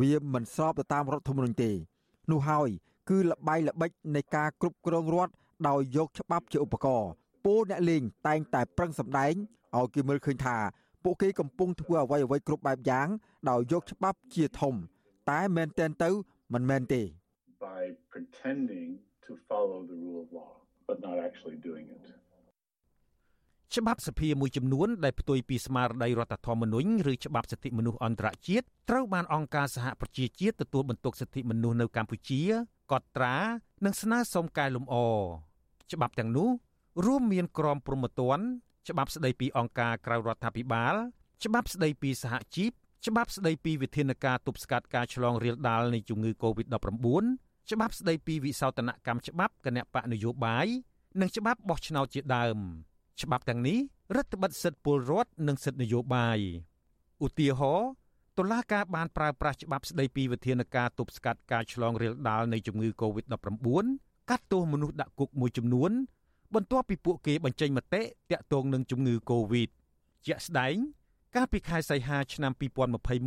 [0.00, 1.70] វាមិនស្របទៅតាមរដ្ឋធម្មនុញ្ញទេ
[2.30, 2.68] នោះហើយ
[3.10, 5.32] គឺលបាយល្បិចនៃការគ្រប់គ្រងរដ្ឋ
[5.68, 7.10] ដោយយកច្បាប់ជាឧបករណ៍
[7.44, 9.34] ពលអ្នកលេងតែងតែប្រឹងសម្ដែង
[9.76, 10.56] ឲ្យគេមើលឃើញថា
[11.04, 13.08] ពួកគេកំពុងធ្វើអ្វីអ្វីគ្រប់បែបយ៉ាង
[13.50, 14.74] ដោយយកច្បាប់ជាធំ
[15.30, 16.10] តែមែនទែនទៅ
[16.54, 17.02] មិនមែនទេ
[17.68, 17.82] by
[18.12, 18.88] pretending
[19.26, 20.52] to follow the rule of law
[20.88, 22.02] but not actually doing it
[23.76, 32.42] ច្បាប់សភាមួយចំនួនដែលផ្ទុយពីស្មារតីរដ្ឋធម្មនុញ្ញឬច្បាប់សិទ្ធិមនុស្សអន្តរជាតិត្រូវបានអង្គការសហប្រជាជាតិទទួលបន្ទុកសិទ្ធិមនុស្សនៅកម្ពុជា
[32.92, 33.36] កត់ត្រា
[33.84, 34.94] និងស្នើសុំកែលម្អ
[35.92, 36.48] ច្បាប់ទាំងនោះ
[37.06, 38.44] រួមមានក្រមព្រហ្មទណ្ឌ
[38.88, 40.94] ច្បាប់ស្តីពីអង្គការក្រៅរដ្ឋាភិបាល
[41.44, 42.72] ច្បាប់ស្តីពីសហជីព
[43.06, 47.06] ច្បាប់ស្តីពីវិធានការទប់ស្កាត់ការឆ្លងរាលដាលនៃជំងឺ Covid-19
[47.70, 50.66] ច្បាប់ស្តីពីវិសោធនកម្មច្បាប់គណៈបកនយោបាយ
[51.20, 52.58] និងច្បាប់បោះឆ្នោតជាដើម។
[53.22, 53.78] ច្បាប់ទាំងនេះ
[54.16, 56.38] រដ្ឋបិទសិទ្ធិពលរដ្ឋនិងសិទ្ធិនយោបាយ
[57.24, 57.90] ឧទាហរណ៍
[58.38, 63.86] តុលាការបានប្រើប្រាស់ច្បាប់ស្តីពីវិធានការទប់ស្កាត់ការឆ្លងរាលដាលនៃជំងឺ Covid-19
[64.30, 65.90] កាត់ទោសមនុស្សដាក់គុកមួយចំនួន
[66.54, 69.68] បន្ទាប់ពីពួកគេបញ្ចេញមតិតាក់ទងនឹងជំងឺ Covid
[70.26, 70.74] ជាក់ស្ដែង
[71.34, 72.52] កាលពីខែសីហាឆ្នាំ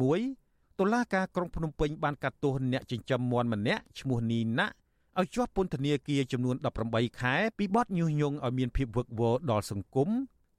[0.08, 4.68] 2021តុលាការក្រុងភ្នំពេញបានកាត់ទោសអ្នកចិញ្ចឹមមាន់ម្នាក់ឈ្មោះនីណា
[5.18, 6.56] ឲ្យជាប់ពន្ធនាគារចំនួន
[6.88, 10.10] 18ខែពីបទញុះញង់ឲ្យមានភាពវឹកវរដល់សង្គម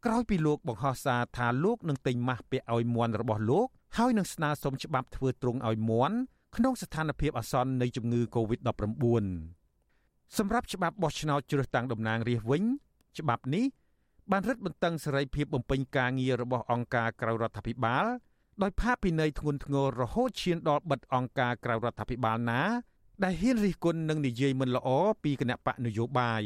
[0.05, 6.16] ក្រោយពីលោកបង្ហោះសារថាលោកនឹងទិញម៉ាស់ពាក់ឲ្យមន់របស់លោកហើយនឹងស្នើសុំច្បាប់ធ្វើទ្រង់ឲ្យមន់
[6.57, 9.24] ក្នុងស្ថានភាពអាសន្ននៃជំងឺ Covid-19
[10.38, 12.62] សម្រាប់ច្បាប់បោះឆ្នោតជ្រើសតាំងតំណាងរាស្ត្រវិញ
[13.18, 13.64] ច្បាប់នេះ
[14.30, 18.05] បានរឹតបន្តឹងសេរីភាពបំពេញការងាររបស់អង្គការក្រៅរដ្ឋាភិបាល
[18.62, 22.61] ដោយផាកពិន័យធ្ងន់ធ្ងររហូតឈានដល់បិទអង្គការក្រៅរដ្ឋាភិបាលណា
[23.25, 24.89] ដែលហ៊ានរិះគន់និងនិយាយមិនល្អ
[25.23, 26.43] ពីគណៈបកនយោបាយ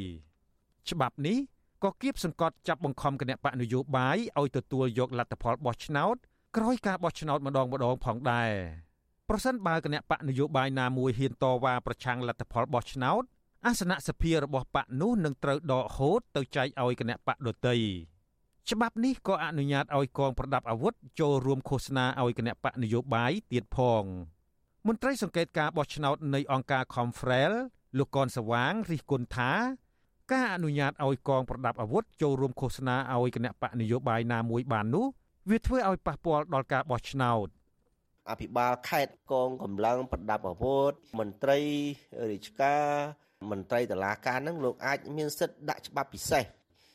[0.90, 1.38] ច្បាប់នេះ
[1.84, 6.16] ក៏គៀបសង្កត់ចាប់បង្ខំគណៈបកនយោបាយឲ្យទទួលយកលទ្ធផលបោះឆ្នោត
[6.56, 8.52] ក្រោយការបោះឆ្នោតម្ដងម្ដងផងដែរ
[9.28, 13.22] ប្រសិនបើគណៈបកនយោបាយណាមួយហ៊ានតវ៉ាប្រឆាំងលទ្ធផលបោះឆ្នោត
[13.66, 17.74] អាសនៈសភារបស់បកនោះនឹងត្រូវដកហូតទៅចែកឲ្យគណៈបកដទៃ
[18.70, 24.04] ច្បាប់នេះក៏អនុញ្ញាតឲ្យកងប្រដាប់អាវុធចូលរួមឃោសនាឲ្យគណៈបកនយោបាយទៀតផង។
[24.88, 27.52] មន្ត្រីសង្កេតការបោះឆ្នោតនៃអង្គការ Confrel
[27.98, 29.52] លោកកនសវាងរិះគន់ថា
[30.32, 35.06] ការអនុញ្ញាតឲ្យកងប្រដាប់អាវុធចូលរួមឃោសនាឲ្យគណៈបកនយោបាយណាមួយបាននោះ
[35.50, 37.46] វាធ្វើឲ្យប៉ះពាល់ដល់ការបោះឆ្នោត
[38.30, 41.60] អភិបាលខេត្តកងកម្លាំងប្រដាប់អាវុធមន្ត្រី
[42.30, 42.84] រាជការ
[43.50, 46.44] មន្ត្រីតុលាការនឹងលោកអាចមានសិទ្ធិដាក់ច្បាប់ពិសេស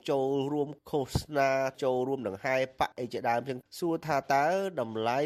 [0.10, 1.50] ចូលរួមឃោសនា
[1.84, 4.46] ចូលរួមដង្ហែបកអីជាដើមចឹងសួរថាតើ
[4.82, 5.20] តម្លៃ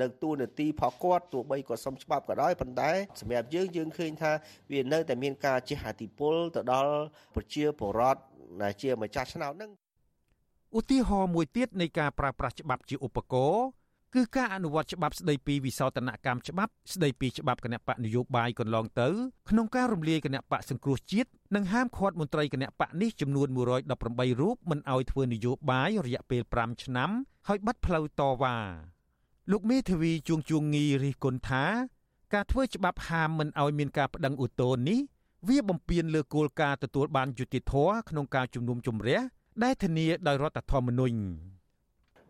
[0.00, 2.90] នៅទូនាទីផលគាត់ទោះបីគាត់សុំច្បាប់ក៏ដោយប៉ុន្តែ
[3.20, 4.32] សម្រាប់យើងយើងឃើញថា
[4.72, 6.94] វានៅតែមានការជះអតិពលទៅដល់
[7.34, 8.20] ប្រជាពលរដ្ឋ
[8.62, 9.70] ដែលជាម្ចាស់ឆ្នោតហ្នឹង
[10.78, 13.64] ឧទាហរណ៍មួយទៀតនៃការប្រើប្រាស់ច្បាប់ជាឧបករណ៍
[14.14, 19.08] គឺការអនុវត្តច្បាប់ស្ដីពីវិសោធនកម្មច្បាប់ស្ដីពីច្បាប់គណៈបកនយោបាយកន្លងទៅ
[19.50, 27.10] ក្នុងការរំលាយគណៈបកសង្គ្រោះជាតិនិងហាមឃាត់មន្ត្រីគណៈបកនេះចំនួន118រូបមិនឲ្យធ្វើនយោបាយរយៈពេល5ឆ្នាំ
[27.48, 28.56] ហើយបាត់ផ្លូវតវ៉ា
[29.50, 31.64] លោកមេធាវីជួងជួងងីរិះគន់ថា
[32.34, 35.00] ការធ្វើច្បាប់ហាមមិនឲ្យមានការប្តឹងឧទ្ធរណ៍នេះ
[35.48, 39.20] វាបំពានលើគោលការណ៍ទទួលបានយុត្តិធម៌ក្នុងការជំនុំជម្រះ
[39.62, 41.18] ដែលធានាដោយរដ្ឋធម្មនុញ្ញ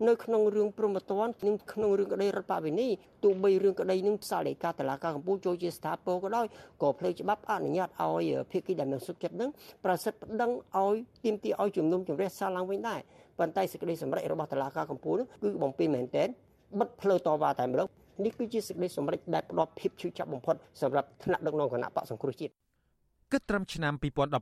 [0.09, 2.88] នៅក្នុងរឿងព្រមត្តននិងក្នុងរឿងក្តីរដ្ឋបវេនី
[3.24, 6.47] ទោះបីរឿងក្តីនឹងផ្សាយលេខាតឡាការកម្ពុជាចូលជាស្ថាពរក៏ដោយ
[6.82, 9.51] ក៏ផ្លេចច្បាប់អនុញ្ញាតឲ្យភាគីដែលមានសុខចិត្តនឹង
[9.84, 13.01] ប្រសិទ្ធប្តឹងឲ្យទាមទារឲ្យជំនុំជម្រះសារឡើងវិញដែរ
[13.38, 16.28] ប៉ុន្តែសេចក្តីសម្រេចរបស់តឡាការកម្ពុជាគឺបំពេញមែនទែន
[16.80, 17.88] បិទផ្លូវតវ៉ាតែម្ដង
[18.24, 22.53] នេះគឺជាសេចក្តីសម្រេចដែលផ្ដល់ភាពឈឺចាប់បំផុតសម្រាប់ថ្នាក់ដឹកនាំគណៈបកសង្គ្រោះជាតិ
[23.32, 23.92] គិតត្រឹមឆ្នាំ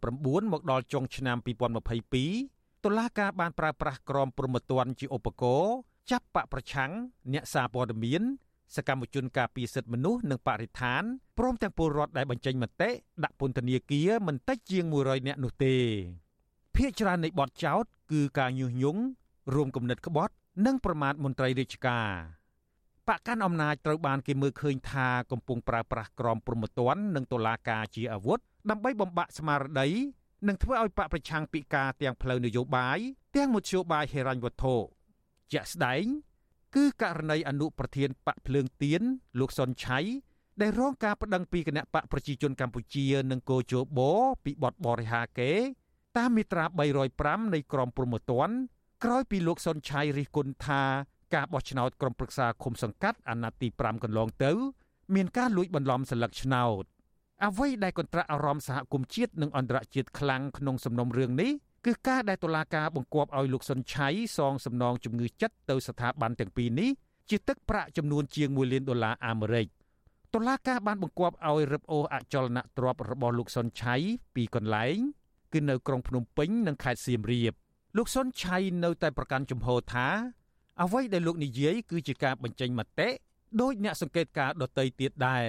[0.02, 5.74] 2019មកដល់ចុងឆ្នាំ2022 តុលាការបានប្រើប្រាស់ក្រមព្រហ្មទណ្ឌជាឧបករណ៍
[6.10, 6.90] ចាប់បកប្រឆាំង
[7.32, 8.22] អ្នកសារព័ត៌មាន
[8.76, 11.02] សកម្មជនការពារសិទ្ធិមនុស្សនិងបរិស្ថាន
[11.38, 12.90] ព្រមទាំងពលរដ្ឋដែលបញ្ចេញមតិ
[13.24, 15.76] ដាក់ពន្ធនាគារមិនតិចជាង100នាក់នោះទេ
[16.76, 19.02] ភាគច្រើននៃបទចោទគឺការញុះញង់
[19.54, 20.34] រួមគំនិតក្បត់
[20.66, 22.08] និងប្រមាថមន្ត្រីរាជការ
[23.08, 28.38] បកកាន់អំណាចត្រូវបានគេមើលឃើញថាកំពុងប្រើប្រាស់ក្រមព្រហ្មទណ្ឌនិងតុលាការជាអាវុធ
[28.70, 29.88] ដើម្បីបំបាក់ស្មារតី
[30.48, 32.98] និងធ្វើឲ្យបកប្រឆាំងពីការទាំងផ្លូវនយោបាយ
[33.36, 34.74] ទាំងមធ្យោបាយហិរញ្ញវត្ថុ
[35.52, 36.04] ជាក់ស្ដែង
[36.74, 39.02] គឺករណីអនុប្រធានបកភ្លើងទៀន
[39.40, 39.98] លោកសុនឆៃ
[40.60, 44.00] ដែលរងការប្តឹងពីគណៈបកប្រជាជនកម្ពុជា និងកោជប
[44.44, 45.52] ពីបទបរិហាកេ
[46.16, 46.64] តាមមាត្រា
[47.08, 48.54] 305នៃក្រមព្រហ្មទណ្ឌ
[49.04, 50.82] ក្រោយពីលោកសុនឆៃរិះគន់ថា
[51.34, 54.52] ការបោះឆ្នោតក្រុមប្រឹក្សាឃុំសង្កាត់អាណត្តិទី5កន្លងទៅ
[55.14, 56.84] មានការលួចបន្លំសិលឹកឆ្នោត
[57.46, 61.52] អ្វីដែលកន្ត្រាក់អារម្មណ៍សហគមន៍ជាតិនិងអន្តរជាតិខ្លាំងក្នុងសំណុំរឿងនេះ
[61.86, 66.90] គឺការដែលតុលាការបង្គាប់ឲ្យលោកសុនឆៃសងសំណងជំងឺចិត្តទៅស្ថាប័នទាំងពីរនេះ
[67.30, 69.66] ជាទឹកប្រាក់ចំនួនជាង1លានដុល្លារអាមេរិក
[70.34, 73.94] តុលាការបានបង្គាប់ឲ្យរឹបអូសអចលនទ្រព្យរបស់លោកសុនឆៃ
[74.34, 74.96] ពីកន្លែង
[75.52, 77.52] គឺនៅក្រុងភ្នំពេញនិងខេត្តសៀមរាប
[77.96, 80.08] លោកសុនឆៃនៅតែប្រកាន់ជំហរថា
[80.82, 83.08] អ្វីដែលលោកនិយាយគឺជាការបញ្ចេញមតិ
[83.60, 85.46] ដោយអ្នកសង្កេតការដតីទៀតដែរ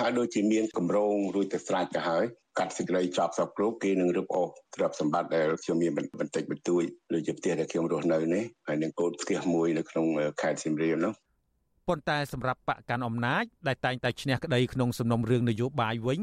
[0.00, 2.24] ហើយដូចជាមានកម្រងរួចទៅស្រេចទៅហើយ
[2.58, 6.84] កាត់សេចក្តីចប់សពគ្រប់គេនឹងរឹបអូសទ្រព្យសម្បត្តិដែលខ្ញុំមានបន្តិចបន្តួច
[7.14, 10.06] ដូចជាផ្ទះដែលខ្ញុំរស់នៅនេះហើយនឹងកូនផ្ទះមួយនៅក្នុង
[10.40, 11.12] ខេត្តសៀមរាបនោះ
[11.88, 16.20] ប៉ុន្តែសម្រាប់បកកាន់អំណាចដែលតែងតែឈ្នះក្តីក្នុងសំណុំរឿងនយោបាយវិញ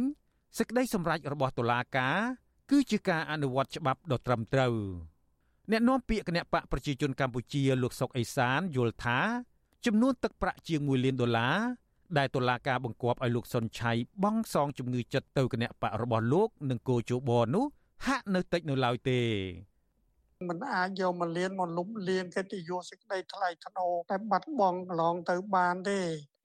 [0.57, 2.17] សេចក្តីសម្រេចរបស់តុលាការ
[2.71, 4.75] គឺជាការអនុវត្តច្បាប់ដ៏ត្រឹមត្រូវ
[5.71, 9.19] អ្នកនាំពាក្យគណៈបកប្រជាជនកម្ពុជាលោកសុកអេសានយល់ថា
[9.85, 11.57] ចំនួនទឹកប្រាក់ជាង1លានដុល្លារ
[12.17, 13.91] ដែលតុលាការបង្គាប់ឲ្យលោកសុនឆៃ
[14.23, 17.65] បង់សងជំងឺចិត្តទៅគណៈបករបស់លោកនិងគោជបនោះ
[18.07, 19.19] ហាក់នៅតិចនៅឡើយទេ
[20.49, 25.99] មិនអាចយកមកលៀនមកលុបលៀងកិត្តិយសសេចក្តីថ្លៃថ្នូរតែបាត់បង់កន្លងទៅបានទេ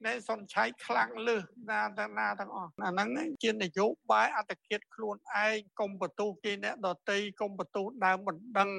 [0.05, 8.69] អ្នកសុនឆៃខ្លាំងលឹះណាតាណាទាំងអស់អាហ្នឹងជានយោបាយអត្តឃាតខ្លួនឯងកុំបន្ទុះគេអ្នកដតីកុំបន្ទុះដើមបណ្ដឹង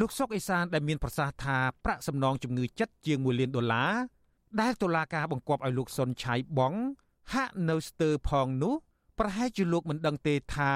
[0.00, 3.92] លោកសុកអេសានដែលមានប្រសាសន៍ថាប្រាក់សំណងជំងឺចិត្តជាង1លានដុល្លារ
[4.60, 6.74] ដែលតុលាការបង្គាប់ឲ្យលោកសុនឆៃបង
[7.34, 8.74] ហាក់នៅស្ទើរផងនោះ
[9.18, 10.72] ប្រហែលជាលោកមិនដឹងទេថា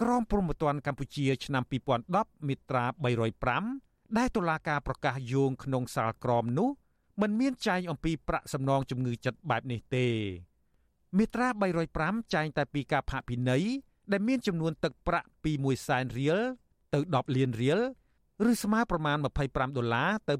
[0.00, 1.62] ក្រមព្រហ្មទណ្ឌកម្ពុជាឆ្នាំ
[2.06, 2.84] 2010មាត្រា
[3.50, 6.68] 305ដែលតុលាការប្រកាសយោងក្នុងសាលក្រមនោះ
[7.20, 10.06] មិនមានចែងអំពីប្រាក់សំណងជំងឺចិត្តបែបនេះទេ
[11.16, 11.48] មាត្រា
[11.90, 13.64] 305ចែងតែពីការផាកពិន័យ
[14.12, 16.38] ដែលមានចំនួនទឹកប្រាក់ពី1សែនរៀល
[16.94, 17.80] ទៅ10លានរៀល
[18.50, 19.16] ឬស្មើប្រមាណ
[19.46, 20.34] 25ដុល្លារទៅ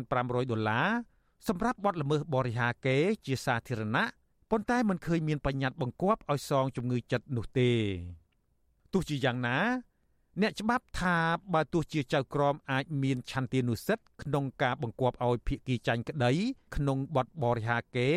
[0.00, 0.88] 2500ដុល្លារ
[1.48, 4.04] សម្រាប់បទល្មើសបរិហាកេជាសាធារណៈ
[4.50, 7.70] ប៉ុន្តែមិនឃើញមានបញ្ញត្តិបង្គាប់ឲ្យសងជំងឺចិត្តនោះទេ
[8.92, 9.58] ទោះជាយ៉ាងណា
[10.40, 11.16] អ្នកច្បាប់ថា
[11.54, 16.32] បើទោះជាចៅក្រមអាចមានឆន្ទានុសិទ្ធិក្នុងការបង្គាប់ឲ្យភាគីចាញ់ក្តី
[16.76, 18.08] ក្នុងបទបរិហាកេ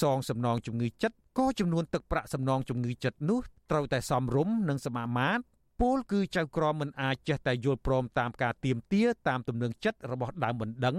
[0.00, 5.42] សងសំណងជំងឺចិត្តក៏ចំនួនទឹកប្រាក់សំណងជំងឺចិត្តនោះត្រូវតែសមរម្យនិងសមាមាត្រ
[5.80, 10.96] ពលគឺចៅក្រមមិនអាចចេះតែយល់ព្រមតាមការទៀមទាតាមទំនឹងចិត្តរបស់ដើមបណ្ដឹង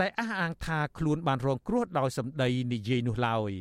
[0.00, 3.52] ដែលអះអាងថាខ្លួនបានរងគ្រោះដោយសម្ដីនិយាយនោះឡើយ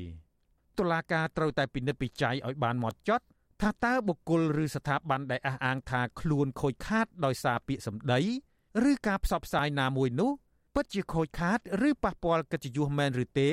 [0.77, 3.25] តុលាការត្រូវតែពិនិត្យពិច័យឲ្យបានហ្មត់ចត់
[3.61, 8.21] ថាតើបុគ្គលឬស្ថាប័នដែលអះអាងថាខ្លួនខូចខាតដោយសារពាក្យសម្ដី
[8.91, 10.31] ឬការផ្សព្វផ្សាយណាមួយនោះ
[10.75, 13.49] ពិតជាខូចខាតឬប៉ះពាល់កិត្តិយសមែនឬទេ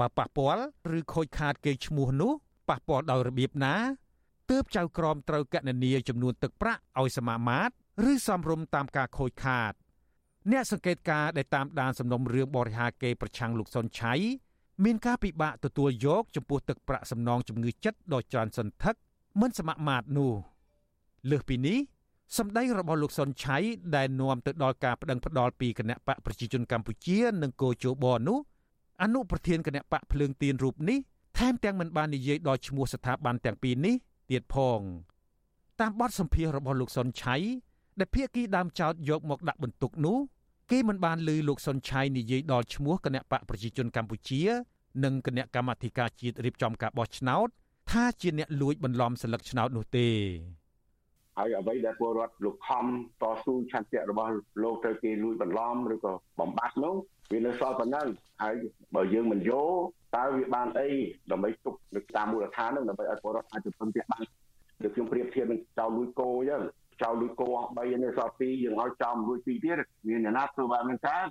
[0.00, 0.62] បើប៉ះពាល់
[0.98, 2.32] ឬខូចខាតកេរ្តិ៍ឈ្មោះនោះ
[2.68, 3.74] ប៉ះពាល់ដោយរបៀបណា
[4.50, 9.72] ទើបចៅក្រមត្រូវកណនាចំនួនទឹកប្រាក់ឲ្យសមាមាត្រឬសំរុំតាមការខូចខាត
[10.52, 14.14] អ្នកសង្កេតការដែលតាមដានសំណុំរឿងបរិហាកេប្រឆាំងលោកសុនឆៃ
[14.84, 18.94] មានការពិបាកទទួលយកចំពោះទឹកប្រាក់សំណងជំងឺចិត្តដ៏ច្រើនសន្ធឹក
[19.40, 20.32] មិនសមមាត្រនោះ
[21.30, 21.78] លើសពីនេះ
[22.38, 23.56] សម្ដីរបស់លោកសុនឆៃ
[23.96, 28.38] ដែលនាំទៅដល់ការប្តឹងផ្តល់ពីគណៈបកប្រជាជនកម្ពុជានិងកោជបនោះ
[29.02, 30.98] អនុប្រធានគណៈបកភ្លើងទៀនរូបនេះ
[31.38, 33.94] ថែមទាំងមិនបាននិយាយដល់ឈ្មោះស្ថាប័នទាំងពីរនេះ
[34.30, 34.80] ទៀតផង
[35.80, 37.36] តាមបទសម្ភាសរបស់លោកសុនឆៃ
[38.00, 40.18] ដែលភាគីដើមចោតយកមកដាក់បន្ទុកនោះ
[40.70, 44.42] គេមិនបានលើលោកសុនឆៃនិយាយដល់ឈ្មោះគណៈបកប្រជាជនកម្ពុជា
[45.04, 47.48] និងគណៈកម្មាធិការជាតិរៀបចំការបោះឆ្នោត
[47.90, 50.08] ថាជាអ្នកលួចបន្លំសិលឹកឆ្នោតនោះទេ
[51.38, 52.84] ហើយអ្វីដែលពលរដ្ឋលោកខំ
[53.22, 54.32] តស៊ូឆន្ទៈរបស់
[54.62, 56.94] លោកទៅគេលួចបន្លំឬក៏បំបត្តិនោះ
[57.32, 58.06] វានៅសល់ប៉ុណ្ណឹង
[58.42, 58.54] ហើយ
[58.94, 59.70] បើយើងមិនយក
[60.16, 60.88] តើវាបានអី
[61.30, 64.22] ដើម្បីទុកនៅតាមមូលដ្ឋានហ្នឹងដើម្បីឲ្យពលរដ្ឋអាចទៅពឹងពាក់បាន
[64.82, 66.62] ដូចខ្ញុំប្រៀបធៀបនឹងចៅលួចគោអញ្ចឹង
[67.02, 69.76] ចោលលួចគោអស់3នៅសល់2យើងឲ្យចោលលួច2ទៀត
[70.08, 71.28] មានអ្នកណាធ្វើបែបហ្នឹងកើត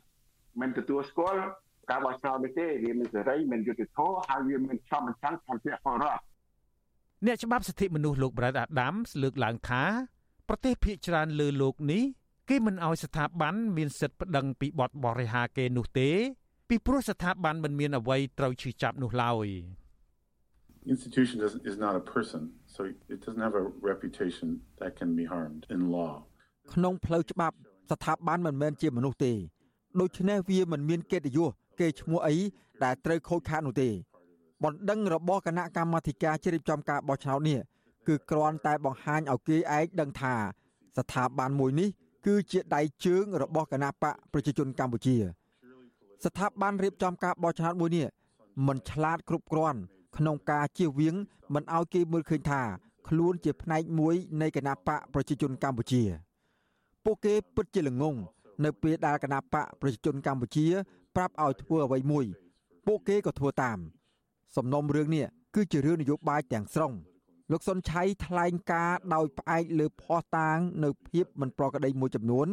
[0.61, 1.41] មិនទទួលស្គាល់
[1.89, 6.21] ការបោះឆ្នោតនេះទេវាមិនសេរីមិនយុត្តិធម៌ហើយវាមិនសមបញ្ឆ័ន្ទខាងពលរដ្ឋ
[7.25, 9.83] អ្នកច្បាប់សិទ្ធិមនុស្សលោក Brad Adams លើកឡើងថា
[10.49, 12.03] ប្រទេសភាគច្រើនលើលោកនេះ
[12.49, 16.09] គេមិនអោយស្ថាប័នមានសិទ្ធិប្តឹងពីបទបរិហាគេនោះទេ
[16.69, 19.47] ពីព្រោះស្ថាប័នមិនមានអ្វីត្រូវឈឺចាប់នោះឡើយ
[20.93, 21.37] institution
[21.69, 22.41] is not a person
[22.75, 22.81] so
[23.13, 24.47] it doesn't have a reputation
[24.79, 26.13] that can be harmed in law
[26.73, 27.55] ក្នុងផ្លូវច្បាប់
[27.91, 29.33] ស្ថាប័នមិនមែនជាមនុស្សទេ
[30.01, 31.49] ដូច្នេះវាមិនមានកិត្តិយស
[31.79, 32.35] គេឈ្មោះអី
[32.83, 33.89] ដែលត្រូវខូចខាតនោះទេ
[34.63, 37.59] បណ្ដឹងរបស់គណៈកម្មាធិការជ្រៀបចំការបោះឆ្នោតនេះ
[38.07, 40.35] គឺគ្រាន់តែបង្ហាញឲ្យគេឯងដឹងថា
[40.97, 41.89] ស្ថាប័នមួយនេះ
[42.25, 45.17] គឺជាដៃជើងរបស់គណៈបកប្រជាជនកម្ពុជា
[46.25, 48.07] ស្ថាប័នរៀបចំការបោះឆ្នោតមួយនេះ
[48.67, 49.79] មិនឆ្លាតគ្រប់គ្រាន់
[50.17, 51.15] ក្នុងការជៀសវាង
[51.53, 52.61] មិនឲ្យគេមើលឃើញថា
[53.07, 56.03] ខ្លួនជាផ្នែកមួយនៃគណៈបកប្រជាជនកម្ពុជា
[57.03, 58.15] ពួកគេពិតជាល្ងង
[58.63, 60.67] នៅពេលដែលគណៈបកប្រជាជនកម្ពុជា
[61.15, 62.25] ប្រាប់ឲ្យធ្វើអ្វីមួយ
[62.87, 63.77] ពួកគេក៏ធ្វើតាម
[64.55, 66.93] សំណុំរឿងនេះគឺជារឿងនយោបាយទាំងស្រុង
[67.51, 72.47] លោកសុនឆៃថ្លែងការដោយផ្អែកលើភ័ស្តុតាង នៅភាពមិនប្រក្រតីមួយចំនួន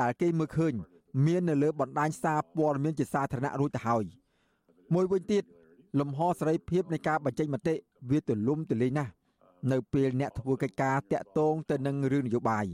[0.00, 0.72] ដែលគេមើលឃើញ
[1.26, 4.04] មាននៅលើបណ្ដាញសារព័ត៌មានជាសាធារណៈរួចទៅហើយ
[4.94, 5.44] មួយវិញទៀត
[5.98, 7.74] លំហសេរីភាពនៃការបញ្ចេញមតិ
[8.10, 9.12] វាទលំទលាយណាស់
[9.72, 12.66] នៅពេលអ្នកធ្វើកិច្ចការតាក់ទងទៅនឹងរឿងនយោបាយ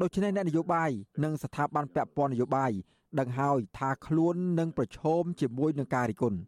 [0.00, 0.90] ដូច្នេះអ្នកនយោបាយ
[1.24, 2.72] និងស្ថាប័នពាក់ព័ន្ធនយោបាយ
[3.20, 6.38] ដឹងហើយថាខ្លួននឹងប្រឈមជាមួយនឹងការរិះគន់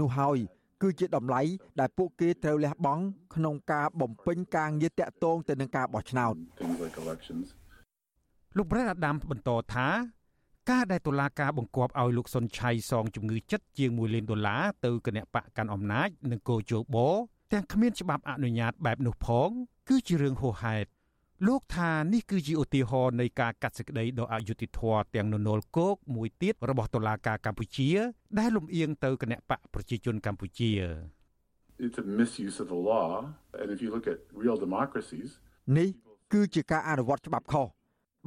[0.00, 0.38] នោះហើយ
[0.82, 1.42] គឺជាតម្លៃ
[1.80, 3.02] ដែលពួកគេត្រូវលះបង់
[3.34, 6.34] ក្នុងការបំពេញការងារតាក់ទងទៅនឹងការបោះឆ្នោត
[8.56, 9.86] លោក Brad Adam បន្តថា
[10.70, 16.96] ការដែលតុលាការបង្គាប់ឲ្យលោកសុនឆៃសងជំងឺចិត្តជាង1លានដុល្លារទៅគណៈបកកាន់អំណាចនិងកោជប
[17.52, 19.48] ទាំងគ្មានច្បាប់អនុញ្ញាតបែបនោះផង
[19.88, 20.88] គឺជារឿងហួសហេតុ
[21.46, 27.90] លោកថានេះគឺជាឧទាហរណ៍នៃការកាត់សេចក្តីដ៏អយុត្តិធម៌ទាំងននលគោកមួយទៀតរបស់តុលាការកម្ពុជា
[28.38, 30.70] ដែលលំអៀងទៅគណៈបកប្រជាជនកម្ពុជា
[31.84, 33.08] It's a misuse of the law
[33.60, 35.30] and if you look at real democracies
[35.78, 35.88] នេះ
[36.32, 37.66] គឺជាការអនុវត្តច្បាប់ខុស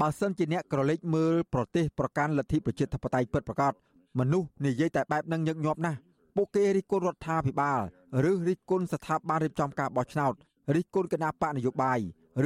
[0.02, 3.74] បើសិនជាអ្នកក្រឡេកមើលប្រទេសប្រកាន់លទ្ធិប្រជាធិបតេយ្យពិតប្រាកដ
[4.20, 5.98] មនុស្សនិយាយតែបែបនឹងញឹកញាប់ណាស់
[6.36, 7.82] ពួកគេរិះគន់រដ្ឋាភិបាល
[8.30, 10.34] ឬរិះគន់ស្ថាប័នរៀបចំការបោះឆ្នោត
[10.76, 12.00] រិះគន់គណៈបកនយោបាយ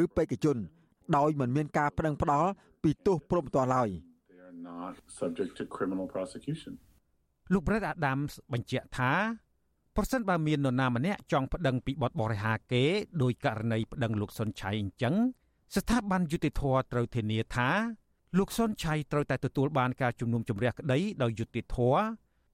[0.04, 0.58] ឬបេក្ខជន
[1.18, 2.50] ដោយមិនមានការប្តឹងផ្ដាល់
[2.84, 3.90] ពីទោសព្រមទាល់ឡើយ
[7.54, 9.12] លោក Brett Adams បញ្ជាក់ថា
[9.96, 12.84] ប្រសិនបើមាននរណាម្នាក់ចង់ប្តឹងពីបទបរិហាគេ
[13.24, 15.16] ដោយករណីប្តឹងលោកសុនឆៃអញ្ចឹង
[15.76, 17.70] ស្ថាប័នយុតិធធត្រូវធានាថា
[18.38, 21.78] លោកសុនឆៃត្រូវតែទទួលបានការជំនុំជម្រះក្តីដោយយុតិធធ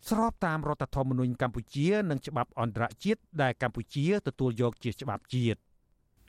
[0.09, 5.59] ស្របតាមរដ្ឋធម្មនុញ្ញកម្ពុជា និងច្បាប់អន្តរជាតិដែលកម្ពុជាទទួលយកជាច្បាប់ជាតិ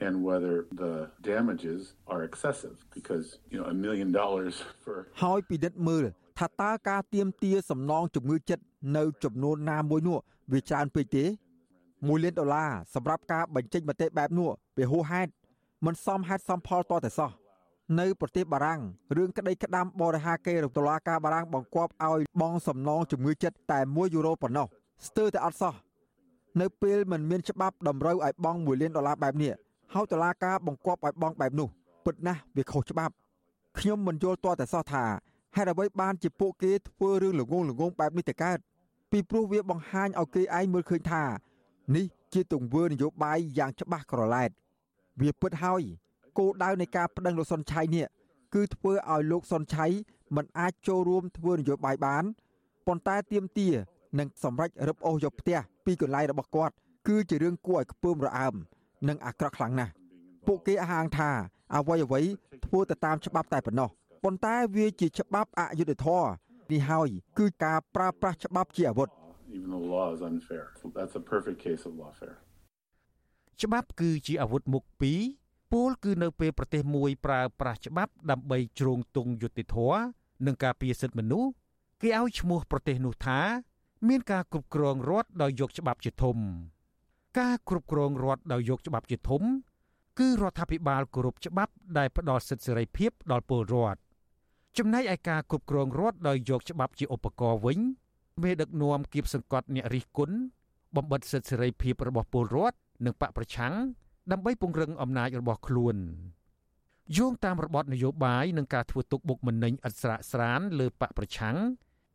[0.07, 0.93] and whether the
[1.31, 1.81] damages
[2.13, 6.05] are excessive because you know a million dollars for ហើយពិនិត្យមើល
[6.39, 8.63] ថាតើការទៀមទាសំណងជំងឺចិត្ត
[8.97, 10.17] នៅចំនួនណាមួយនោះ
[10.51, 15.31] វាច្រើនពេកទេ1លានដុល្លារសម្រាប់ការបញ្ចេញមតិបែបនោះវាហួសហេតុ
[15.85, 17.31] មិនសមហេតុសមផលតតែសោះ
[17.99, 18.81] នៅប្រទេសបារាំង
[19.17, 24.67] រឿងក្តីក្តាំបរិហាកេរតុលាការបារាំងបង្គាប់ឲ្យបងសំណងជំងឺចិត្តតែ1យូរ៉ូប៉ុណ្ណោះ
[25.07, 25.73] ស្ទើរតែអត់សោះ
[26.61, 29.53] នៅពេលមិនមានច្បាប់តម្រូវឲ្យបង់1លានដុល្លារបែបនេះ
[29.93, 31.67] ហើយតុលាការបង្គាប់ឲ្យបង់បែបនោះ
[32.05, 33.13] ពិតណាស់វាខុសច្បាប់
[33.77, 35.03] ខ្ញុំមិនយល់ទាល់តែសោះថា
[35.55, 38.59] ហេតុអ្វីបានជាពួកគេធ្វើរឿងល្ងងល្ងងបែបនេះទៅកើត
[39.11, 41.23] ពីព្រោះវាបង្ហាញឲ្យគេឯងមើលឃើញថា
[41.95, 44.51] នេះជាទង្វើនយោបាយយ៉ាងច្បាស់ក្រឡែត
[45.19, 45.83] វាពិតហើយ
[46.37, 48.05] គោលដៅនៃការប្តឹងលោកសុនឆៃនេះ
[48.53, 49.85] គឺធ្វើឲ្យលោកសុនឆៃ
[50.35, 52.23] មិនអាចចូលរួមធ្វើនយោបាយបាន
[52.87, 53.69] ប៉ុន្តែទៀមទា
[54.19, 56.73] និងសម្រេចរឹបអូសយកផ្ទះពីកន្លែងរបស់គាត់
[57.07, 58.55] គឺជារឿងគួរឲ្យខ្ពើមរអើម
[59.07, 59.91] និងអាក្រក់ខ្លាំងណាស់
[60.47, 61.29] ពួកគេអះអាងថា
[61.75, 62.21] អ្វីអ្វី
[62.65, 63.89] ធ្វើទៅតាមច្បាប់តែប៉ុណ្ណោះ
[64.23, 66.27] ប៉ុន្តែវាជាច្បាប់អយុត្តិធម៌
[66.71, 67.09] នេះហើយ
[67.39, 69.09] គឺការប្រើប្រាស់ច្បាប់ជាអាវុធ
[69.55, 70.65] even the law is unfair
[70.97, 72.37] that's a perfect case of lawfare
[73.63, 75.21] ច្បាប់គឺជាអាវុធមុខពីរ
[75.71, 79.99] ពលគឺនៅពេលប្រទេសមួយប្រើប្រាស់ច្បាប់ដើម្បីជ្រោងទង់យុត្តិធម៌
[80.45, 81.49] និងការពារសិទ្ធិមនុស្ស
[82.01, 83.39] គេឲ្យឈ្មោះប្រទេសនោះថា
[84.07, 86.37] មានការគ្រប់គ្រងរដ្ឋដោយយកច្បាប់ជាធំ
[87.39, 89.43] ការគ្រប់គ្រងរដ្ឋដោយយកច្បាប់ជាធំ
[90.19, 93.99] គឺរដ្ឋាភិបាលគោរពច្បាប់ដែលផ្ដល់សិទ្ធិសេរីភាពដល់ពលរដ្ឋ
[94.77, 97.79] ចំណែកឯការគ្រប់គ្រងរដ្ឋដោយយកច្បាប់ជាឧបករណ៍វិញ
[98.43, 100.35] មេដឹកនាំគៀបសង្កត់អ្នករិះគន់
[100.95, 103.73] បំបិតសិទ្ធិសេរីភាពរបស់ពលរដ្ឋ និងបកប្រឆាំង
[104.31, 105.95] ដើម្បីពង្រឹងអំណាចរបស់ខ្លួន
[107.17, 111.55] យោងតាមរបបនយោបាយនិងការធ្វើទុកបុកម្នេញឥតស្រាកស្រានលើបកប្រឆាំង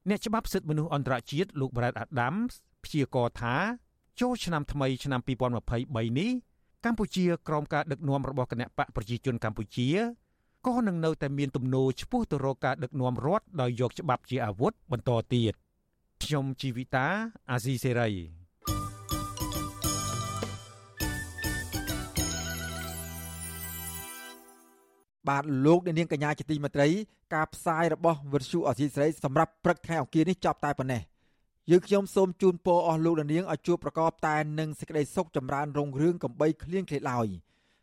[0.09, 2.53] អ្នកច្បាប់សិទ្ធិមនុស្សអន្តរជាតិលោក Brad Adams
[2.85, 3.57] ព្យាករថា
[4.21, 6.31] ចូលឆ្នាំថ្មីឆ្នាំ2023នេះ
[6.85, 9.89] កម្ពុជាក្រោមការដឹកនាំរបស់គណៈបកប្រជាជនកម្ពុជា
[10.67, 15.53] ក៏នឹងនៅតែមានទំនោរឆ្ពោះទៅរកការដឹកនាំរដ្ឋដោយយកច្បាប់ជាអាវុធបន្តទៀត
[16.23, 17.07] ខ្ញុំជីវិតា
[17.51, 18.11] អាស៊ីសេរី
[25.29, 26.89] បាទលោកអ្នកនាងកញ្ញាជាទីមេត្រី
[27.35, 31.03] ការផ្សាយរបស់វិទ្យុអសីស្រីសម្រាប់ព្រឹកថ្ងៃអង្គារនេះចប់តែប៉ុណ្ណេះ
[31.71, 37.27] យើងខ្ញុំសូមជូនពរអស់លោកអ្នកនាងឲ្យជួបប្រកបតែនឹងសេចក្តីសុខចម្រើនរុងរឿងកំបីគ្លៀងគ្លេឡើយ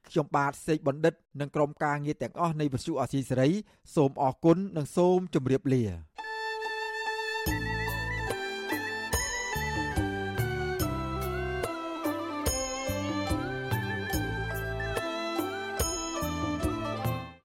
[0.08, 3.50] ខ្ញុំបាទសេកបណ្ឌិតនិងក្រុមការងារទាំងអស់នៃវិទ្យុអសីសេរី
[3.96, 5.84] សូមអរគុណនិងសូមជម្រាបលា